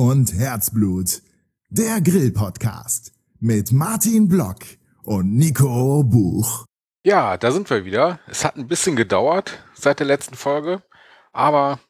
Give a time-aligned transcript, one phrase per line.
[0.00, 1.22] Und Herzblut.
[1.70, 4.58] Der Grill-Podcast mit Martin Block
[5.02, 6.66] und Nico Buch.
[7.02, 8.20] Ja, da sind wir wieder.
[8.28, 10.84] Es hat ein bisschen gedauert seit der letzten Folge,
[11.32, 11.80] aber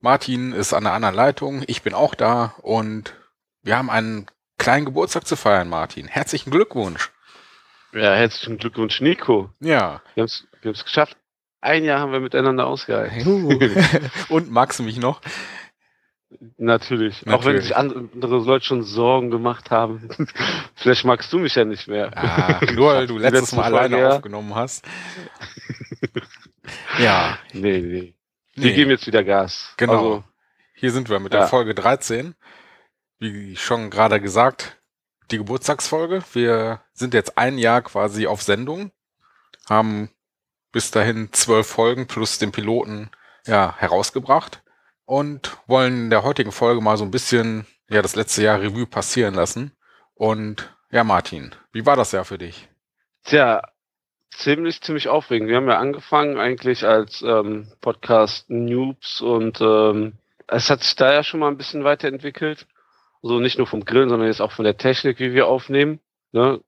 [0.00, 3.14] Martin ist an der anderen Leitung, ich bin auch da und
[3.60, 4.24] wir haben einen
[4.56, 6.06] kleinen Geburtstag zu feiern, Martin.
[6.06, 7.12] Herzlichen Glückwunsch.
[7.92, 9.50] Ja, herzlichen Glückwunsch, Nico.
[9.60, 10.00] Ja.
[10.14, 11.18] Wir haben es geschafft.
[11.60, 13.60] Ein Jahr haben wir miteinander ausgehalten.
[14.30, 15.20] und magst du mich noch?
[16.58, 17.24] Natürlich.
[17.24, 17.26] Natürlich.
[17.26, 20.08] Auch wenn sich andere Leute schon Sorgen gemacht haben.
[20.74, 22.16] Vielleicht magst du mich ja nicht mehr.
[22.16, 24.84] Ah, nur weil du letztes Mal alleine Folge, aufgenommen hast.
[26.98, 27.38] ja.
[27.52, 28.14] Nee, nee.
[28.54, 28.74] Wir nee.
[28.74, 29.72] geben jetzt wieder Gas.
[29.78, 29.92] Genau.
[29.92, 30.24] Also,
[30.74, 31.40] Hier sind wir mit ja.
[31.40, 32.34] der Folge 13.
[33.18, 34.76] Wie schon gerade gesagt,
[35.30, 36.22] die Geburtstagsfolge.
[36.34, 38.92] Wir sind jetzt ein Jahr quasi auf Sendung,
[39.68, 40.10] haben
[40.72, 43.10] bis dahin zwölf Folgen plus den Piloten
[43.46, 44.62] ja, herausgebracht
[45.08, 48.86] und wollen in der heutigen Folge mal so ein bisschen ja das letzte Jahr Revue
[48.86, 49.72] passieren lassen.
[50.14, 52.68] Und ja, Martin, wie war das Jahr für dich?
[53.24, 53.62] Tja,
[54.30, 55.48] ziemlich, ziemlich aufregend.
[55.48, 61.10] Wir haben ja angefangen eigentlich als ähm, Podcast Noobs und ähm, es hat sich da
[61.10, 62.66] ja schon mal ein bisschen weiterentwickelt.
[63.22, 66.00] Also nicht nur vom Grillen, sondern jetzt auch von der Technik, wie wir aufnehmen.
[66.32, 66.60] Ne?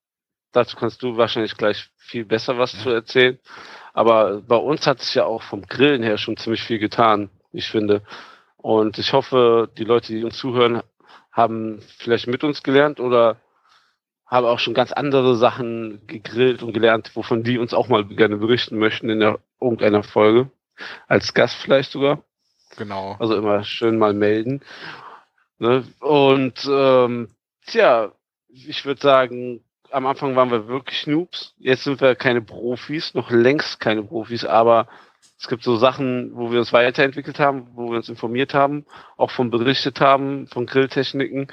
[0.52, 2.78] Dazu kannst du wahrscheinlich gleich viel besser was ja.
[2.78, 3.38] zu erzählen.
[3.92, 7.68] Aber bei uns hat sich ja auch vom Grillen her schon ziemlich viel getan, ich
[7.68, 8.02] finde.
[8.62, 10.83] Und ich hoffe, die Leute, die uns zuhören,
[11.33, 13.36] haben vielleicht mit uns gelernt oder
[14.27, 18.36] haben auch schon ganz andere Sachen gegrillt und gelernt, wovon die uns auch mal gerne
[18.36, 20.50] berichten möchten in der, irgendeiner Folge.
[21.08, 22.22] Als Gast vielleicht sogar.
[22.77, 23.17] Genau.
[23.19, 24.62] Also immer schön mal melden.
[25.58, 25.84] Ne?
[26.00, 27.28] Und ähm,
[27.67, 28.12] tja,
[28.48, 31.55] ich würde sagen, am Anfang waren wir wirklich Noobs.
[31.58, 34.89] Jetzt sind wir keine Profis, noch längst keine Profis, aber
[35.40, 38.84] es gibt so Sachen, wo wir uns weiterentwickelt haben, wo wir uns informiert haben,
[39.17, 41.48] auch von berichtet haben, von Grilltechniken,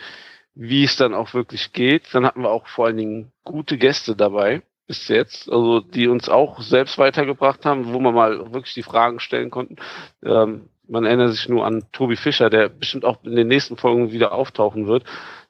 [0.56, 2.14] wie es dann auch wirklich geht.
[2.14, 6.28] Dann hatten wir auch vor allen Dingen gute Gäste dabei bis jetzt, also die uns
[6.28, 9.78] auch selbst weitergebracht haben, wo man mal wirklich die Fragen stellen konnten.
[10.22, 14.12] Ähm, man erinnert sich nur an Tobi Fischer, der bestimmt auch in den nächsten Folgen
[14.12, 15.06] wieder auftauchen wird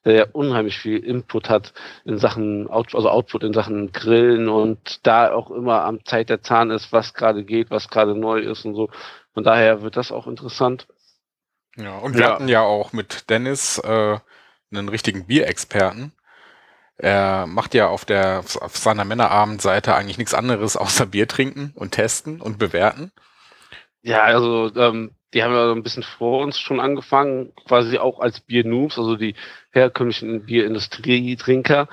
[0.08, 1.74] der ja unheimlich viel Input hat
[2.06, 6.42] in Sachen, Out, also Output in Sachen Grillen und da auch immer am Zeit der
[6.42, 8.90] Zahn ist, was gerade geht, was gerade neu ist und so.
[9.34, 10.88] Von daher wird das auch interessant.
[11.76, 12.32] Ja, und wir ja.
[12.32, 14.18] hatten ja auch mit Dennis äh,
[14.72, 16.14] einen richtigen Bierexperten.
[16.96, 21.92] Er macht ja auf der auf seiner Männerabendseite eigentlich nichts anderes außer Bier trinken und
[21.92, 23.12] testen und bewerten.
[24.02, 28.40] Ja, also ähm, die haben ja ein bisschen vor uns schon angefangen, quasi auch als
[28.40, 29.36] Bier-Noobs, also die
[29.72, 31.88] herkömmlichen Bierindustrie-Trinker.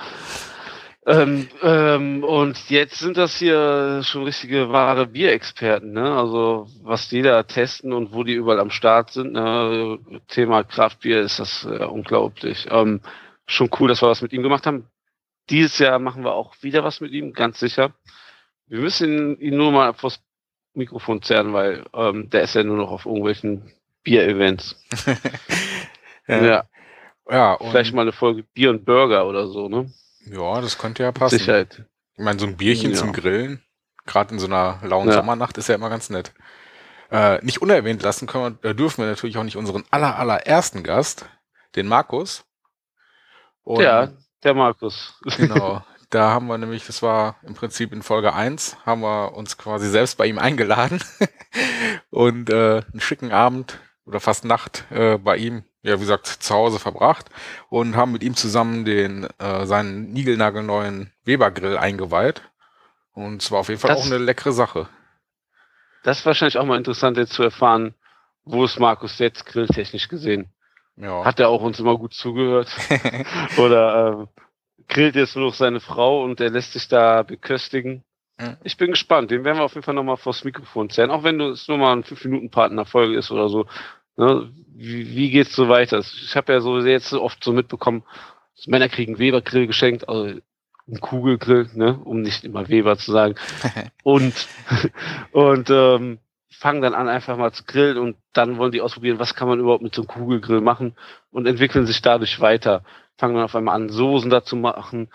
[1.06, 6.16] Ähm, ähm, und jetzt sind das hier schon richtige wahre Bierexperten, ne?
[6.16, 9.32] Also was die da testen und wo die überall am Start sind.
[9.32, 9.98] Ne?
[10.28, 12.68] Thema Kraftbier ist das äh, unglaublich.
[12.70, 13.00] Ähm,
[13.46, 14.86] schon cool, dass wir was mit ihm gemacht haben.
[15.50, 17.92] Dieses Jahr machen wir auch wieder was mit ihm, ganz sicher.
[18.66, 20.22] Wir müssen ihn nur mal vors
[20.74, 24.76] Mikrofon zerren, weil ähm, der ist ja nur noch auf irgendwelchen Bier-Events.
[26.28, 26.44] ja.
[26.44, 26.64] ja.
[27.30, 29.90] Ja, Vielleicht mal eine Folge Bier und Burger oder so, ne?
[30.26, 31.38] Ja, das könnte ja passen.
[31.38, 31.84] Sicherheit.
[32.16, 32.96] Ich meine, so ein Bierchen ja.
[32.96, 33.62] zum Grillen,
[34.04, 35.14] gerade in so einer lauen ja.
[35.14, 36.34] Sommernacht, ist ja immer ganz nett.
[37.10, 40.82] Äh, nicht unerwähnt lassen können wir, äh, dürfen wir natürlich auch nicht unseren aller, allerersten
[40.82, 41.26] Gast,
[41.76, 42.44] den Markus.
[43.62, 45.18] Und ja, der Markus.
[45.36, 45.82] Genau.
[46.14, 49.90] Da haben wir nämlich, das war im Prinzip in Folge 1, haben wir uns quasi
[49.90, 51.02] selbst bei ihm eingeladen
[52.10, 56.54] und äh, einen schicken Abend oder fast Nacht äh, bei ihm, ja wie gesagt, zu
[56.54, 57.30] Hause verbracht
[57.68, 62.42] und haben mit ihm zusammen den äh, seinen niegelnagelneuen Weber-Grill eingeweiht.
[63.12, 64.88] Und es war auf jeden Fall das, auch eine leckere Sache.
[66.04, 67.92] Das ist wahrscheinlich auch mal interessant jetzt zu erfahren,
[68.44, 70.52] wo ist Markus jetzt grilltechnisch gesehen?
[70.94, 71.24] Ja.
[71.24, 72.70] Hat er auch uns immer gut zugehört?
[73.56, 74.42] Oder äh,
[74.88, 78.04] grillt jetzt nur noch seine Frau und er lässt sich da beköstigen.
[78.38, 78.56] Mhm.
[78.64, 79.30] Ich bin gespannt.
[79.30, 81.10] Den werden wir auf jeden Fall nochmal vors Mikrofon zählen.
[81.10, 83.66] Auch wenn es nur mal ein 5-Minuten-Part in der Folge ist oder so.
[84.16, 84.50] Ne?
[84.74, 85.98] Wie, wie geht's so weiter?
[85.98, 88.04] Ich habe ja so jetzt oft so mitbekommen,
[88.66, 90.40] Männer kriegen Weber-Grill geschenkt, also
[90.86, 93.34] ein Kugelgrill, ne, um nicht immer Weber zu sagen.
[94.02, 94.34] und
[95.32, 96.18] und ähm,
[96.50, 99.60] fangen dann an, einfach mal zu grillen und dann wollen die ausprobieren, was kann man
[99.60, 100.94] überhaupt mit so einem Kugelgrill machen
[101.30, 102.84] und entwickeln sich dadurch weiter
[103.16, 105.10] fangen dann auf einmal an, Soßen dazu machen,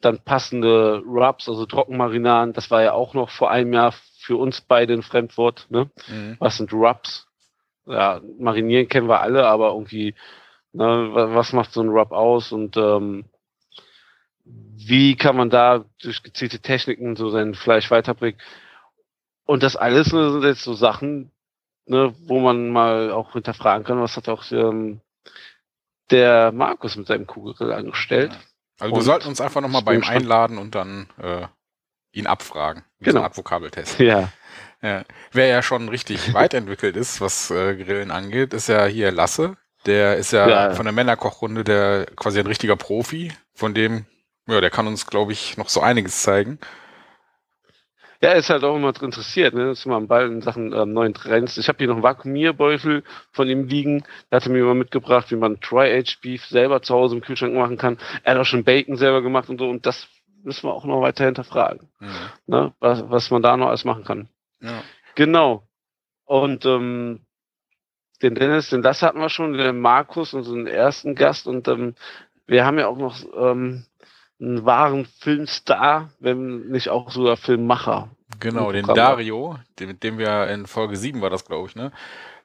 [0.00, 4.60] dann passende Rubs, also Trockenmarinaden, das war ja auch noch vor einem Jahr für uns
[4.60, 5.90] beide ein Fremdwort, ne?
[6.08, 6.36] Mhm.
[6.38, 7.26] Was sind Rubs?
[7.86, 10.14] Ja, marinieren kennen wir alle, aber irgendwie,
[10.72, 13.24] ne, was macht so ein Rub aus und ähm,
[14.44, 18.40] wie kann man da durch gezielte Techniken so sein Fleisch weiterbringen?
[19.44, 21.30] Und das alles ne, sind jetzt so Sachen,
[21.86, 25.00] ne, wo man mal auch hinterfragen kann, was hat auch ähm,
[26.10, 28.38] der Markus mit seinem Kugelgrill angestellt.
[28.78, 31.46] Also wir sollten uns einfach nochmal bei ihm einladen und dann äh,
[32.12, 32.84] ihn abfragen.
[33.00, 33.12] Genau.
[33.12, 33.98] So eine Art Vokabeltest.
[34.00, 34.32] Ja.
[34.82, 35.04] ja.
[35.32, 39.56] Wer ja schon richtig weit entwickelt ist, was äh, Grillen angeht, ist ja hier Lasse.
[39.86, 40.74] Der ist ja, ja.
[40.74, 43.32] von der Männerkochrunde der quasi ein richtiger Profi.
[43.54, 44.06] Von dem,
[44.46, 46.58] ja, der kann uns, glaube ich, noch so einiges zeigen.
[48.22, 49.70] Ja, ist halt auch immer interessiert, ne?
[49.70, 51.56] Ist immer am Ball in Sachen ähm, neuen Trends.
[51.56, 53.02] Ich habe hier noch einen Vakuumierbeutel
[53.32, 54.04] von ihm liegen.
[54.30, 57.78] Der hatte mir mal mitgebracht, wie man Tri-Age Beef selber zu Hause im Kühlschrank machen
[57.78, 57.96] kann.
[58.22, 59.70] Er hat auch schon Bacon selber gemacht und so.
[59.70, 60.06] Und das
[60.42, 61.88] müssen wir auch noch weiter hinterfragen.
[61.98, 62.08] Mhm.
[62.46, 62.74] Ne?
[62.78, 64.28] Was, was man da noch alles machen kann.
[64.60, 64.82] Ja.
[65.14, 65.66] Genau.
[66.26, 67.20] Und ähm,
[68.20, 71.46] den Dennis, den das hatten wir schon, den Markus, unseren ersten Gast.
[71.46, 71.94] Und ähm,
[72.46, 73.86] wir haben ja auch noch ähm,
[74.40, 78.08] einen wahren Filmstar, wenn nicht auch sogar Filmmacher.
[78.38, 81.92] Genau, den Dario, mit dem wir in Folge 7 war das, glaube ich, ne?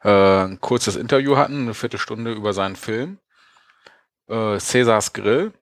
[0.03, 3.19] Äh, ein kurzes Interview hatten, eine Viertelstunde über seinen Film.
[4.27, 5.53] Äh, Cäsars Grill.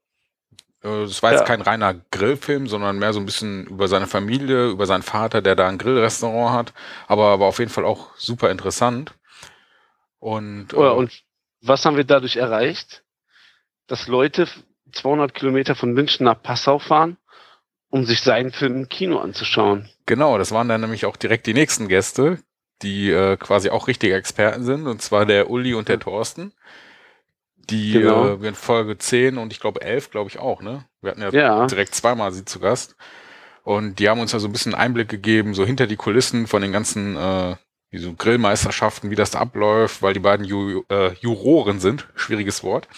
[0.81, 1.45] Äh, das war jetzt ja.
[1.45, 5.55] kein reiner Grillfilm, sondern mehr so ein bisschen über seine Familie, über seinen Vater, der
[5.55, 6.73] da ein Grillrestaurant hat.
[7.07, 9.13] Aber, aber auf jeden Fall auch super interessant.
[10.19, 11.23] Und, äh, und
[11.61, 13.03] was haben wir dadurch erreicht?
[13.87, 14.47] Dass Leute
[14.93, 17.17] 200 Kilometer von München nach Passau fahren,
[17.89, 19.89] um sich seinen Film im Kino anzuschauen.
[20.05, 22.39] Genau, das waren dann nämlich auch direkt die nächsten Gäste,
[22.81, 26.53] die äh, quasi auch richtige Experten sind, und zwar der Uli und der Thorsten.
[27.69, 28.35] Die genau.
[28.35, 30.85] äh, in Folge 10 und ich glaube 11, glaube ich auch, ne?
[31.01, 32.97] Wir hatten ja, ja, direkt zweimal sie zu Gast.
[33.63, 36.61] Und die haben uns ja so ein bisschen Einblick gegeben, so hinter die Kulissen von
[36.61, 37.55] den ganzen äh,
[37.93, 42.89] so Grillmeisterschaften, wie das da abläuft, weil die beiden Ju äh, Juroren sind, schwieriges Wort.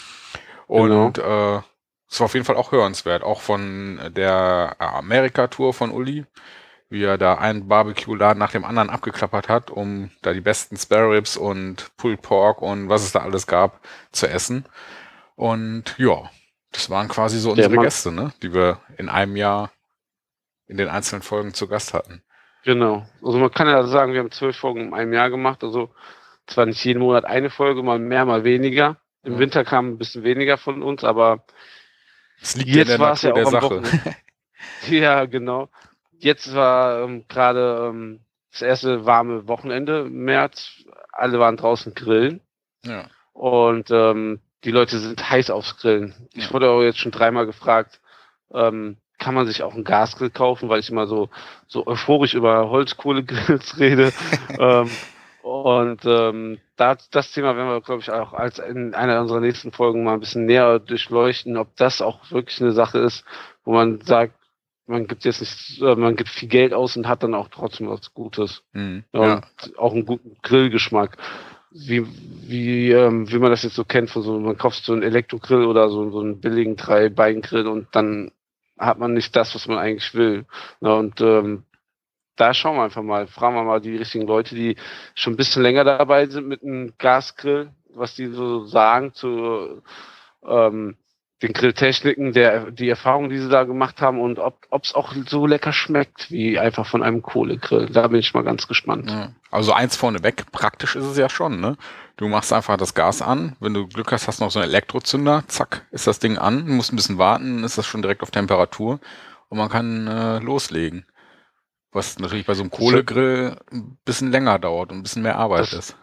[0.68, 1.57] Und genau.
[1.57, 1.62] äh,
[2.09, 6.25] es war auf jeden Fall auch hörenswert, auch von der Amerika-Tour von Uli,
[6.89, 11.11] wie er da einen Barbecue-Laden nach dem anderen abgeklappert hat, um da die besten Spare
[11.11, 13.81] Ribs und Pulled Pork und was es da alles gab
[14.11, 14.65] zu essen.
[15.35, 16.29] Und ja,
[16.71, 19.71] das waren quasi so unsere Gäste, ne, die wir in einem Jahr
[20.67, 22.23] in den einzelnen Folgen zu Gast hatten.
[22.63, 23.05] Genau.
[23.23, 25.93] Also man kann ja sagen, wir haben zwölf Folgen in einem Jahr gemacht, also
[26.47, 28.97] zwar nicht jeden Monat eine Folge, mal mehr, mal weniger.
[29.23, 29.39] Im ja.
[29.39, 31.45] Winter kam ein bisschen weniger von uns, aber
[32.41, 33.81] es liegt Jetzt in der Natur ja der Sache.
[34.89, 35.69] ja, genau.
[36.17, 38.21] Jetzt war ähm, gerade ähm,
[38.51, 40.83] das erste warme Wochenende im März.
[41.11, 42.41] Alle waren draußen grillen.
[42.83, 43.07] Ja.
[43.33, 46.13] Und ähm, die Leute sind heiß aufs Grillen.
[46.33, 47.99] Ich wurde auch jetzt schon dreimal gefragt,
[48.53, 51.29] ähm, kann man sich auch einen Gasgrill kaufen, weil ich immer so,
[51.67, 54.11] so euphorisch über Holzkohlegrills rede.
[54.59, 54.89] ähm,
[55.41, 59.72] und ähm, da, das Thema werden wir, glaube ich, auch als in einer unserer nächsten
[59.72, 63.24] Folgen mal ein bisschen näher durchleuchten, ob das auch wirklich eine Sache ist,
[63.63, 64.33] wo man sagt,
[64.88, 67.89] man gibt jetzt nicht, äh, man gibt viel Geld aus und hat dann auch trotzdem
[67.89, 68.63] was Gutes.
[68.74, 69.42] Mhm, ja.
[69.77, 71.18] auch einen guten Grillgeschmack.
[71.72, 72.06] Wie,
[72.48, 75.66] wie, ähm, wie man das jetzt so kennt, von so, man kauft so einen Elektrogrill
[75.66, 78.31] oder so, so einen billigen Drei-Bein-Grill und dann
[78.77, 80.45] hat man nicht das, was man eigentlich will.
[80.80, 81.63] Ja, und ähm,
[82.35, 84.75] da schauen wir einfach mal, fragen wir mal die richtigen Leute, die
[85.13, 89.81] schon ein bisschen länger dabei sind mit einem Gasgrill, was die so sagen zu
[90.45, 90.98] ähm,
[91.41, 95.45] den Grilltechniken, der, die Erfahrungen, die sie da gemacht haben und ob es auch so
[95.45, 97.88] lecker schmeckt wie einfach von einem Kohlegrill.
[97.88, 99.12] Da bin ich mal ganz gespannt.
[99.12, 99.31] Ja.
[99.51, 101.77] Also eins vorneweg, praktisch ist es ja schon, ne?
[102.17, 104.69] Du machst einfach das Gas an, wenn du Glück hast, hast du noch so einen
[104.69, 108.24] Elektrozünder, zack, ist das Ding an, du musst ein bisschen warten, ist das schon direkt
[108.24, 109.00] auf Temperatur
[109.50, 111.05] und man kann äh, loslegen.
[111.95, 115.61] Was natürlich bei so einem Kohlegrill ein bisschen länger dauert und ein bisschen mehr Arbeit
[115.61, 115.97] das, ist.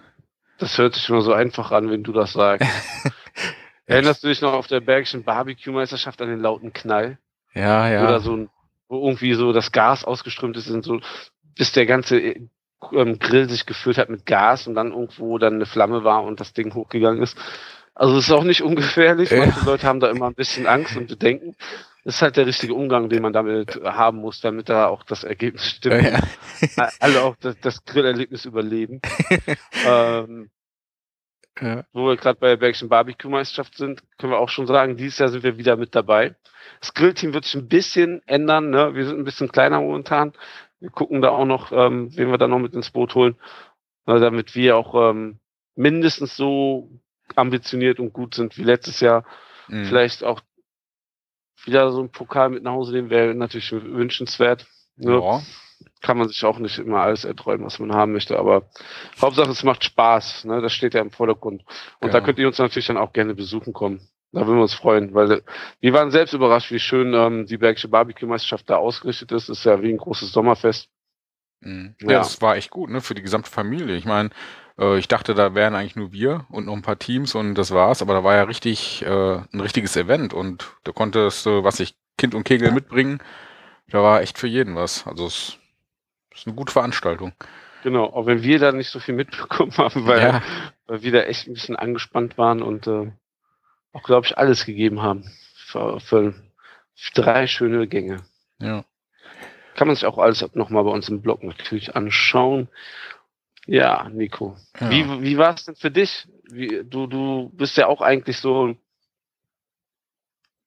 [0.57, 2.67] Das hört sich immer so einfach an, wenn du das sagst.
[3.85, 7.19] Erinnerst du dich noch auf der Bergischen Barbecue-Meisterschaft an den lauten Knall?
[7.53, 8.05] Ja, ja.
[8.05, 8.49] Oder so ein,
[8.89, 10.99] wo irgendwie so das Gas ausgeströmt ist, in so,
[11.57, 15.67] bis der ganze ähm, Grill sich gefüllt hat mit Gas und dann irgendwo dann eine
[15.67, 17.37] Flamme war und das Ding hochgegangen ist.
[17.95, 19.31] Also es ist auch nicht ungefährlich.
[19.31, 21.55] Manche Leute haben da immer ein bisschen Angst und Bedenken.
[22.05, 25.23] Das ist halt der richtige Umgang, den man damit haben muss, damit da auch das
[25.23, 26.03] Ergebnis stimmt.
[26.03, 26.21] Ja,
[26.77, 26.89] ja.
[26.99, 29.01] Alle auch das, das Grillerlebnis überleben.
[29.87, 30.51] ähm,
[31.61, 31.85] ja.
[31.93, 35.29] Wo wir gerade bei der Bergischen Barbecue-Meisterschaft sind, können wir auch schon sagen, dieses Jahr
[35.29, 36.35] sind wir wieder mit dabei.
[36.81, 38.71] Das Grillteam wird sich ein bisschen ändern.
[38.71, 38.95] Ne?
[38.95, 40.33] Wir sind ein bisschen kleiner momentan.
[40.81, 43.37] Wir gucken da auch noch, ähm, wen wir da noch mit ins Boot holen,
[44.07, 45.39] äh, damit wir auch ähm,
[45.77, 46.91] mindestens so
[47.37, 49.25] ambitioniert und gut sind wie letztes Jahr.
[49.69, 49.85] Mhm.
[49.85, 50.41] Vielleicht auch
[51.65, 54.67] wieder so ein Pokal mit nach Hause nehmen, wäre natürlich wünschenswert.
[54.97, 55.15] Ne?
[55.15, 55.41] Ja.
[56.01, 58.69] Kann man sich auch nicht immer alles erträumen, was man haben möchte, aber
[59.21, 60.61] Hauptsache es macht Spaß, ne?
[60.61, 61.65] das steht ja im Vordergrund.
[62.01, 62.13] Und ja.
[62.13, 64.01] da könnt ihr uns natürlich dann auch gerne besuchen kommen.
[64.33, 65.43] Da würden wir uns freuen, weil
[65.81, 69.51] wir waren selbst überrascht, wie schön ähm, die Bergische Barbecue-Meisterschaft da ausgerichtet ist.
[69.51, 70.89] Das ist ja wie ein großes Sommerfest.
[71.63, 71.95] Mhm.
[72.01, 73.97] Ja, ja, das war echt gut, ne, für die gesamte Familie.
[73.97, 74.31] Ich meine,
[74.79, 77.71] äh, ich dachte, da wären eigentlich nur wir und noch ein paar Teams und das
[77.71, 81.81] war's, aber da war ja richtig äh, ein richtiges Event und da konntest du, was
[81.81, 83.21] ich, Kind und Kegel mitbringen.
[83.89, 85.07] Da war echt für jeden was.
[85.07, 85.59] Also es
[86.35, 87.33] ist eine gute Veranstaltung.
[87.83, 90.43] Genau, auch wenn wir da nicht so viel mitbekommen haben, weil, ja.
[90.87, 93.13] weil wir da echt ein bisschen angespannt waren und äh,
[93.93, 96.35] auch, glaube ich, alles gegeben haben für, für
[97.15, 98.23] drei schöne Gänge.
[98.59, 98.85] Ja.
[99.75, 102.69] Kann man sich auch alles nochmal bei uns im Blog natürlich anschauen.
[103.67, 104.57] Ja, Nico.
[104.81, 104.91] Ja.
[104.91, 106.27] Wie, wie war es denn für dich?
[106.51, 108.75] Wie, du, du bist ja auch eigentlich so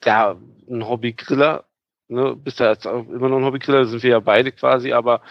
[0.03, 0.35] ja,
[0.69, 1.65] ein Hobbygriller.
[2.07, 2.35] Ne?
[2.35, 5.21] Bist ja jetzt auch immer noch ein Hobbygriller, sind wir ja beide quasi, aber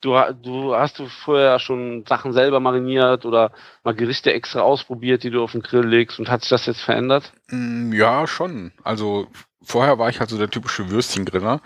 [0.00, 5.30] du, du hast du vorher schon Sachen selber mariniert oder mal Gerichte extra ausprobiert, die
[5.30, 7.32] du auf den Grill legst und hat sich das jetzt verändert?
[7.48, 8.72] Mm, ja, schon.
[8.84, 9.26] Also
[9.62, 11.60] vorher war ich halt so der typische Würstchengriller.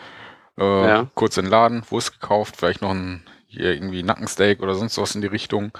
[0.60, 1.06] Äh, ja.
[1.14, 5.14] Kurz in den Laden, Wurst gekauft, vielleicht noch ein hier irgendwie Nackensteak oder sonst was
[5.14, 5.72] in die Richtung.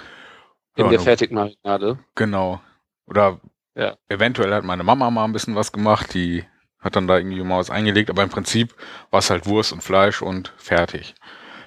[0.75, 1.99] In ja, der Fertigmarinade.
[2.15, 2.61] Genau.
[3.05, 3.39] Oder
[3.75, 3.95] ja.
[4.09, 6.45] eventuell hat meine Mama mal ein bisschen was gemacht, die
[6.79, 8.75] hat dann da irgendwie mal was eingelegt, aber im Prinzip
[9.11, 11.13] war es halt Wurst und Fleisch und fertig.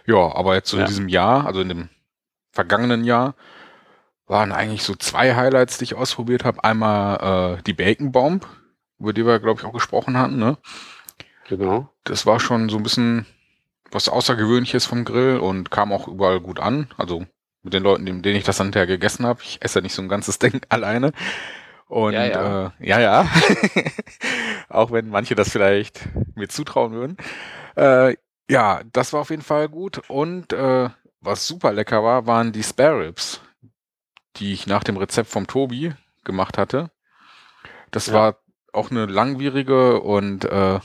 [0.07, 1.89] Ja, aber jetzt so in diesem Jahr, also in dem
[2.51, 3.35] vergangenen Jahr,
[4.27, 6.65] waren eigentlich so zwei Highlights, die ich ausprobiert habe.
[6.65, 8.47] Einmal äh, die Bacon Bomb,
[8.99, 10.59] über die wir, glaube ich, auch gesprochen hatten, ne?
[11.49, 11.89] Genau.
[12.05, 13.27] Das war schon so ein bisschen
[13.91, 16.89] was Außergewöhnliches vom Grill und kam auch überall gut an.
[16.97, 17.27] Also
[17.63, 19.41] mit den Leuten, denen ich das hinterher gegessen habe.
[19.43, 21.13] Ich esse ja nicht so ein ganzes Ding alleine.
[21.87, 23.01] Und ja, ja, äh, ja.
[23.01, 23.31] ja.
[24.69, 27.17] auch wenn manche das vielleicht mir zutrauen würden.
[27.77, 28.17] Äh,
[28.51, 30.03] ja, das war auf jeden Fall gut.
[30.09, 30.89] Und äh,
[31.21, 33.41] was super lecker war, waren die Spare Ribs,
[34.37, 35.93] die ich nach dem Rezept vom Tobi
[36.25, 36.91] gemacht hatte.
[37.91, 38.15] Das ja.
[38.15, 38.37] war
[38.73, 40.81] auch eine langwierige und äh,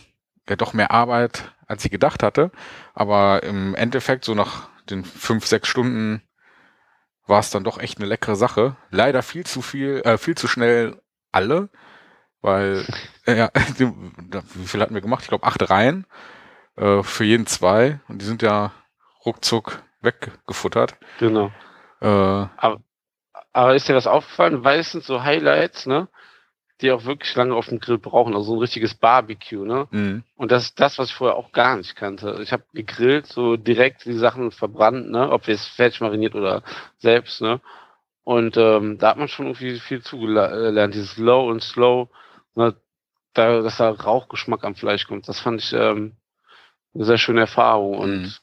[0.49, 2.51] ja doch mehr Arbeit, als ich gedacht hatte.
[2.93, 6.21] Aber im Endeffekt, so nach den fünf, sechs Stunden,
[7.27, 8.75] war es dann doch echt eine leckere Sache.
[8.89, 10.99] Leider viel zu viel, äh, viel zu schnell
[11.31, 11.69] alle,
[12.41, 12.85] weil,
[13.25, 15.23] äh, ja, wie viel hatten wir gemacht?
[15.23, 16.05] Ich glaube acht Reihen
[16.75, 18.71] äh, für jeden zwei und die sind ja
[19.25, 20.95] ruckzuck weggefuttert.
[21.19, 21.51] Genau.
[22.01, 22.81] Äh, aber,
[23.53, 24.61] aber ist dir was aufgefallen?
[24.61, 26.07] Meistens so Highlights, ne?
[26.81, 29.87] Die auch wirklich lange auf dem Grill brauchen, also so ein richtiges Barbecue, ne?
[29.91, 30.23] Mhm.
[30.35, 32.39] Und das ist das, was ich vorher auch gar nicht kannte.
[32.41, 35.29] Ich habe gegrillt, so direkt die Sachen verbrannt, ne?
[35.31, 36.63] Ob wir es fertig mariniert oder
[36.97, 37.59] selbst, ne?
[38.23, 42.09] Und ähm, da hat man schon irgendwie viel zugelernt, dieses Low und Slow,
[42.55, 42.75] ne?
[43.33, 45.27] da, dass da Rauchgeschmack am Fleisch kommt.
[45.27, 46.13] Das fand ich ähm,
[46.93, 47.97] eine sehr schöne Erfahrung.
[47.97, 48.33] Und mhm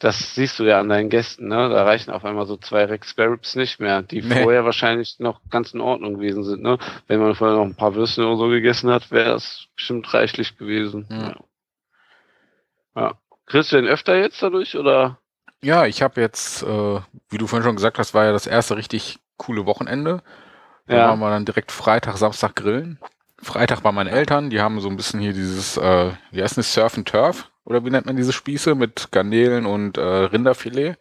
[0.00, 1.68] das siehst du ja an deinen Gästen, ne?
[1.68, 4.42] Da reichen auf einmal so zwei Rex Sparrows nicht mehr, die nee.
[4.42, 6.78] vorher wahrscheinlich noch ganz in Ordnung gewesen sind, ne?
[7.06, 10.56] Wenn man vorher noch ein paar Würstchen oder so gegessen hat, wäre das bestimmt reichlich
[10.56, 11.06] gewesen.
[11.10, 11.20] Mhm.
[11.20, 11.36] Ja.
[12.96, 13.14] ja.
[13.44, 15.18] Kriegst du den öfter jetzt dadurch, oder?
[15.62, 18.78] Ja, ich habe jetzt, äh, wie du vorhin schon gesagt hast, war ja das erste
[18.78, 20.22] richtig coole Wochenende.
[20.86, 21.08] Da ja.
[21.08, 22.98] waren wir dann direkt Freitag, Samstag grillen.
[23.42, 26.72] Freitag bei meinen Eltern, die haben so ein bisschen hier dieses, äh, wie heißt das,
[26.72, 30.96] Surf and Turf oder wie nennt man diese Spieße mit Garnelen und äh, Rinderfilet?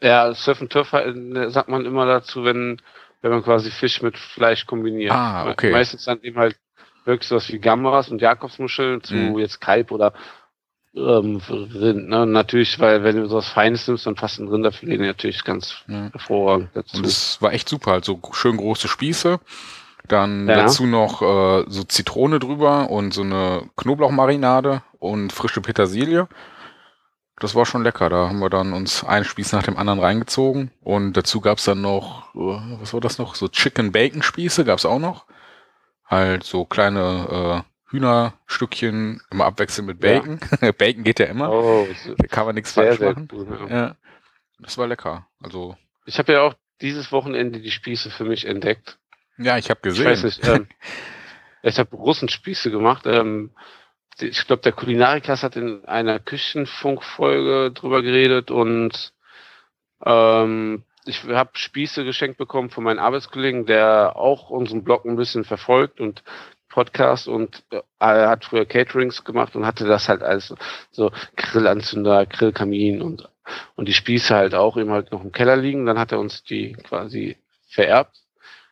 [0.00, 2.80] Ja, Surf and Turf äh, sagt man immer dazu, wenn,
[3.20, 5.12] wenn man quasi Fisch mit Fleisch kombiniert.
[5.12, 5.72] Ah, okay.
[5.72, 6.56] Meistens dann eben halt
[7.04, 9.38] wirklich sowas wie Gambas und Jakobsmuscheln zu mhm.
[9.38, 10.12] jetzt Kalb oder
[10.94, 12.08] ähm, Rind.
[12.08, 12.26] Ne?
[12.26, 16.10] Natürlich, weil wenn du sowas Feines nimmst, dann passt ein Rinderfilet natürlich ganz ja.
[16.12, 16.96] hervorragend dazu.
[16.96, 19.38] Und das war echt super, also schön große Spieße.
[20.08, 20.56] Dann ja.
[20.56, 26.28] dazu noch äh, so Zitrone drüber und so eine Knoblauchmarinade und frische Petersilie.
[27.38, 28.10] Das war schon lecker.
[28.10, 30.70] Da haben wir dann uns einen Spieß nach dem anderen reingezogen.
[30.82, 33.34] Und dazu gab's dann noch, äh, was war das noch?
[33.34, 35.26] So Chicken Bacon Spieße gab's auch noch.
[36.04, 40.38] Halt so kleine äh, Hühnerstückchen immer abwechselnd mit Bacon.
[40.60, 40.72] Ja.
[40.78, 41.50] Bacon geht ja immer.
[41.50, 41.88] Oh,
[42.18, 43.28] da kann man nichts falsch machen.
[43.32, 43.76] Cool, ja.
[43.76, 43.96] ja.
[44.60, 45.26] Das war lecker.
[45.42, 45.76] Also.
[46.04, 48.98] Ich habe ja auch dieses Wochenende die Spieße für mich entdeckt.
[49.40, 50.02] Ja, ich habe gesehen.
[50.02, 50.46] Ich weiß nicht.
[50.46, 50.68] Ähm,
[51.62, 53.06] ich habe Russenspieße gemacht.
[53.06, 53.50] Ähm,
[54.20, 59.14] ich glaube, der Kulinarikas hat in einer Küchenfunkfolge drüber geredet und
[60.04, 65.44] ähm, ich habe Spieße geschenkt bekommen von meinem Arbeitskollegen, der auch unseren Blog ein bisschen
[65.44, 66.22] verfolgt und
[66.68, 70.54] Podcast und äh, er hat früher Caterings gemacht und hatte das halt als
[70.90, 73.28] so Grillanzünder, Grillkamin und
[73.74, 75.86] und die Spieße halt auch eben halt noch im Keller liegen.
[75.86, 78.16] Dann hat er uns die quasi vererbt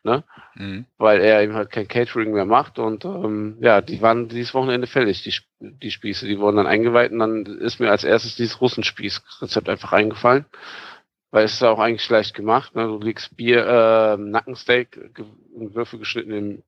[0.04, 0.24] ne?
[0.54, 0.86] Mhm.
[0.96, 4.86] Weil er eben halt kein Catering mehr macht und ähm, ja, die waren dieses Wochenende
[4.86, 8.60] fällig, die, die Spieße, die wurden dann eingeweiht und dann ist mir als erstes dieses
[8.60, 10.46] Russenspieß-Rezept einfach eingefallen,
[11.30, 12.86] weil es ist auch eigentlich leicht gemacht, ne?
[12.86, 14.98] du legst Bier, äh, Nackensteak
[15.56, 16.62] in Würfel geschnitten in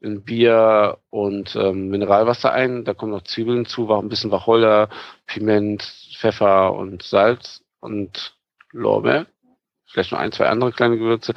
[0.00, 2.84] in Bier und ähm, Mineralwasser ein.
[2.84, 4.88] Da kommen noch Zwiebeln zu, war ein bisschen Wacholder,
[5.26, 5.82] Piment,
[6.18, 8.36] Pfeffer und Salz und
[8.72, 9.26] Lorbeer.
[9.86, 11.34] Vielleicht noch ein, zwei andere kleine Gewürze.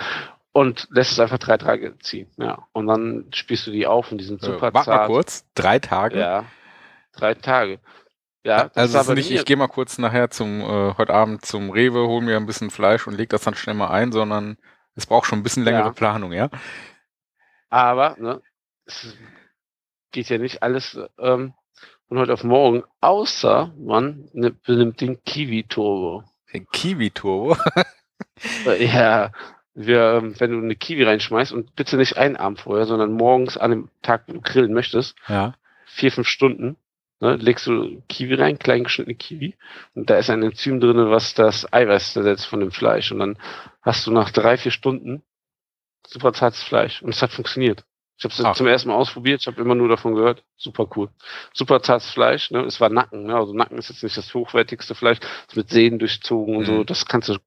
[0.59, 2.29] Und lässt es einfach drei Tage ziehen.
[2.35, 2.67] Ja.
[2.73, 4.87] Und dann spielst du die auf und die sind super äh, zart.
[4.87, 5.45] mal kurz.
[5.55, 6.19] Drei Tage?
[6.19, 6.47] Ja.
[7.13, 7.79] Drei Tage.
[8.43, 12.05] Ja, also ist nicht, ich gehe mal kurz nachher zum äh, heute Abend zum Rewe,
[12.07, 14.57] hol mir ein bisschen Fleisch und leg das dann schnell mal ein, sondern
[14.95, 15.93] es braucht schon ein bisschen längere ja.
[15.93, 16.49] Planung, ja.
[17.69, 18.41] Aber ne,
[18.83, 19.15] es
[20.11, 21.53] geht ja nicht alles ähm,
[22.09, 26.25] von heute auf morgen, außer man ne, benimmt den Kiwi Turbo.
[26.51, 27.55] Den Kiwi Turbo?
[28.79, 29.31] Ja,
[29.85, 33.57] wir, ähm, wenn du eine Kiwi reinschmeißt und bitte nicht einen Abend vorher, sondern morgens
[33.57, 35.53] an dem Tag, wo du grillen möchtest, ja.
[35.85, 36.77] vier, fünf Stunden,
[37.21, 39.53] Ne, legst du Kiwi rein, klein geschnittene Kiwi,
[39.93, 43.11] und da ist ein Enzym drin, was das Eiweiß ersetzt von dem Fleisch.
[43.11, 43.37] Und dann
[43.81, 45.21] hast du nach drei, vier Stunden
[46.07, 47.01] super zartes Fleisch.
[47.01, 47.83] Und es hat funktioniert.
[48.19, 50.43] Ich habe es zum ersten Mal ausprobiert, ich habe immer nur davon gehört.
[50.57, 51.09] Super cool.
[51.53, 52.59] Super zartes Fleisch, ne?
[52.61, 53.35] Es war Nacken, ne?
[53.35, 56.65] Also Nacken ist jetzt nicht das hochwertigste Fleisch, ist mit Sehnen durchzogen und mhm.
[56.65, 56.83] so.
[56.83, 57.37] Das kannst du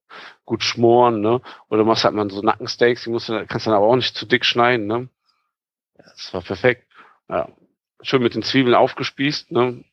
[0.45, 1.41] gut schmoren, ne?
[1.69, 4.17] Oder machst halt mal so Nackensteaks, die musst du, kannst du dann aber auch nicht
[4.17, 5.09] zu dick schneiden, ne?
[5.95, 6.87] Das war perfekt.
[7.29, 7.47] Ja
[8.03, 9.51] schön mit den Zwiebeln aufgespießt.
[9.51, 9.83] Ne?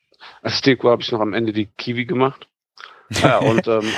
[0.43, 2.49] Als Deko habe ich noch am Ende die Kiwi gemacht.
[3.09, 3.91] Ja, und ähm,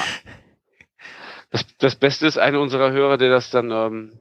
[1.51, 4.21] das, das Beste ist, einer unserer Hörer, der das dann ähm,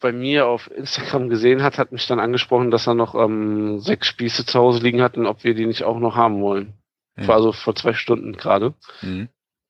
[0.00, 4.08] bei mir auf Instagram gesehen hat, hat mich dann angesprochen, dass er noch ähm, sechs
[4.08, 6.74] Spieße zu Hause liegen hat und ob wir die nicht auch noch haben wollen.
[7.16, 7.28] Mhm.
[7.28, 8.74] War also vor zwei Stunden gerade.
[9.02, 9.28] Mhm.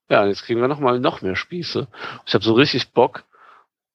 [0.08, 1.88] Ja, jetzt kriegen wir noch mal noch mehr Spieße.
[2.26, 3.24] Ich habe so richtig Bock,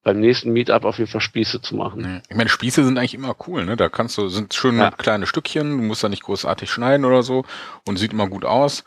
[0.06, 2.22] beim nächsten Meetup auf jeden Fall Spieße zu machen.
[2.30, 3.76] Ich meine, Spieße sind eigentlich immer cool, ne?
[3.76, 4.92] Da kannst du, sind schön ja.
[4.92, 7.44] kleine Stückchen, du musst da nicht großartig schneiden oder so
[7.88, 8.86] und sieht immer gut aus.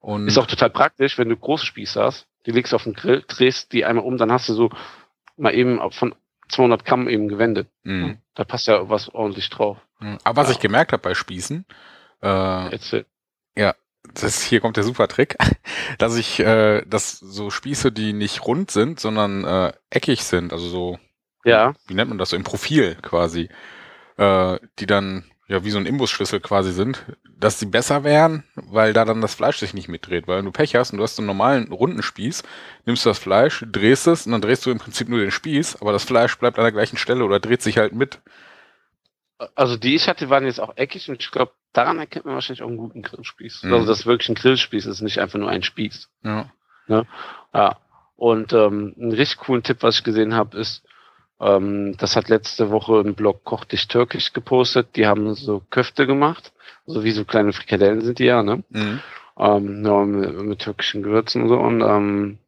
[0.00, 2.92] Und ist auch total praktisch, wenn du große Spieße hast, die legst du auf den
[2.92, 4.70] Grill, drehst die einmal um, dann hast du so
[5.38, 6.14] mal eben von
[6.48, 7.68] 200 Gramm eben gewendet.
[7.82, 8.18] Mhm.
[8.34, 9.78] Da passt ja was ordentlich drauf.
[10.00, 10.18] Mhm.
[10.24, 10.54] Aber was ja.
[10.54, 11.64] ich gemerkt habe bei Spießen,
[12.22, 13.04] äh,
[13.56, 13.74] ja,
[14.12, 15.36] das hier kommt der super Trick,
[15.98, 20.68] dass ich, äh, dass so Spieße, die nicht rund sind, sondern äh, eckig sind, also
[20.68, 20.98] so,
[21.44, 21.74] ja.
[21.86, 23.48] wie nennt man das so, im Profil quasi,
[24.16, 27.04] äh, die dann ja wie so ein Imbusschlüssel quasi sind,
[27.38, 30.26] dass die besser wären, weil da dann das Fleisch sich nicht mitdreht.
[30.26, 32.42] Weil wenn du Pech hast und du hast so einen normalen runden Spieß,
[32.86, 35.80] nimmst du das Fleisch, drehst es und dann drehst du im Prinzip nur den Spieß,
[35.80, 38.20] aber das Fleisch bleibt an der gleichen Stelle oder dreht sich halt mit.
[39.54, 42.62] Also die ich hatte, waren jetzt auch eckig und ich glaube, daran erkennt man wahrscheinlich
[42.62, 43.64] auch einen guten Grillspieß.
[43.64, 43.74] Mhm.
[43.74, 46.08] Also das ist wirklich ein Grillspieß ist, nicht einfach nur ein Spieß.
[46.22, 46.50] Ja.
[46.86, 47.06] Ne?
[47.52, 47.76] ja.
[48.16, 50.84] Und ähm, einen richtig coolen Tipp, was ich gesehen habe, ist,
[51.44, 54.96] ähm, das hat letzte Woche im Blog Koch dich Türkisch gepostet.
[54.96, 56.52] Die haben so Köfte gemacht,
[56.86, 58.64] so wie so kleine Frikadellen sind die ja, ne?
[58.70, 59.00] Mhm.
[59.38, 61.58] Ähm, ja, mit, mit, türkischen Gewürzen und so.
[61.58, 62.38] Und ähm,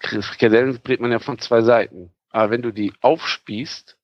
[0.00, 2.10] Frikadellen brät man ja von zwei Seiten.
[2.30, 3.96] Aber wenn du die aufspießt,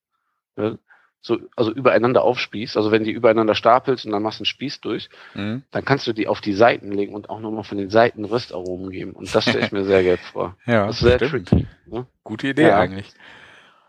[0.56, 0.78] ne,
[1.22, 4.80] so, also übereinander aufspießt, also wenn die übereinander stapelst und dann machst du einen Spieß
[4.80, 5.62] durch, mhm.
[5.70, 8.90] dann kannst du die auf die Seiten legen und auch nochmal von den Seiten Röstaromen
[8.90, 9.12] geben.
[9.12, 10.56] Und das stelle ich mir sehr geil vor.
[10.66, 11.48] ja, das ist sehr stimmt.
[11.48, 11.66] tricky.
[11.86, 12.06] Ne?
[12.24, 12.78] Gute Idee ja.
[12.78, 13.12] eigentlich.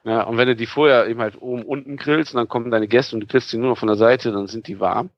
[0.04, 2.88] Ja, und wenn du die vorher eben halt oben unten grillst und dann kommen deine
[2.88, 5.10] Gäste und du grillst die nur noch von der Seite, dann sind die warm.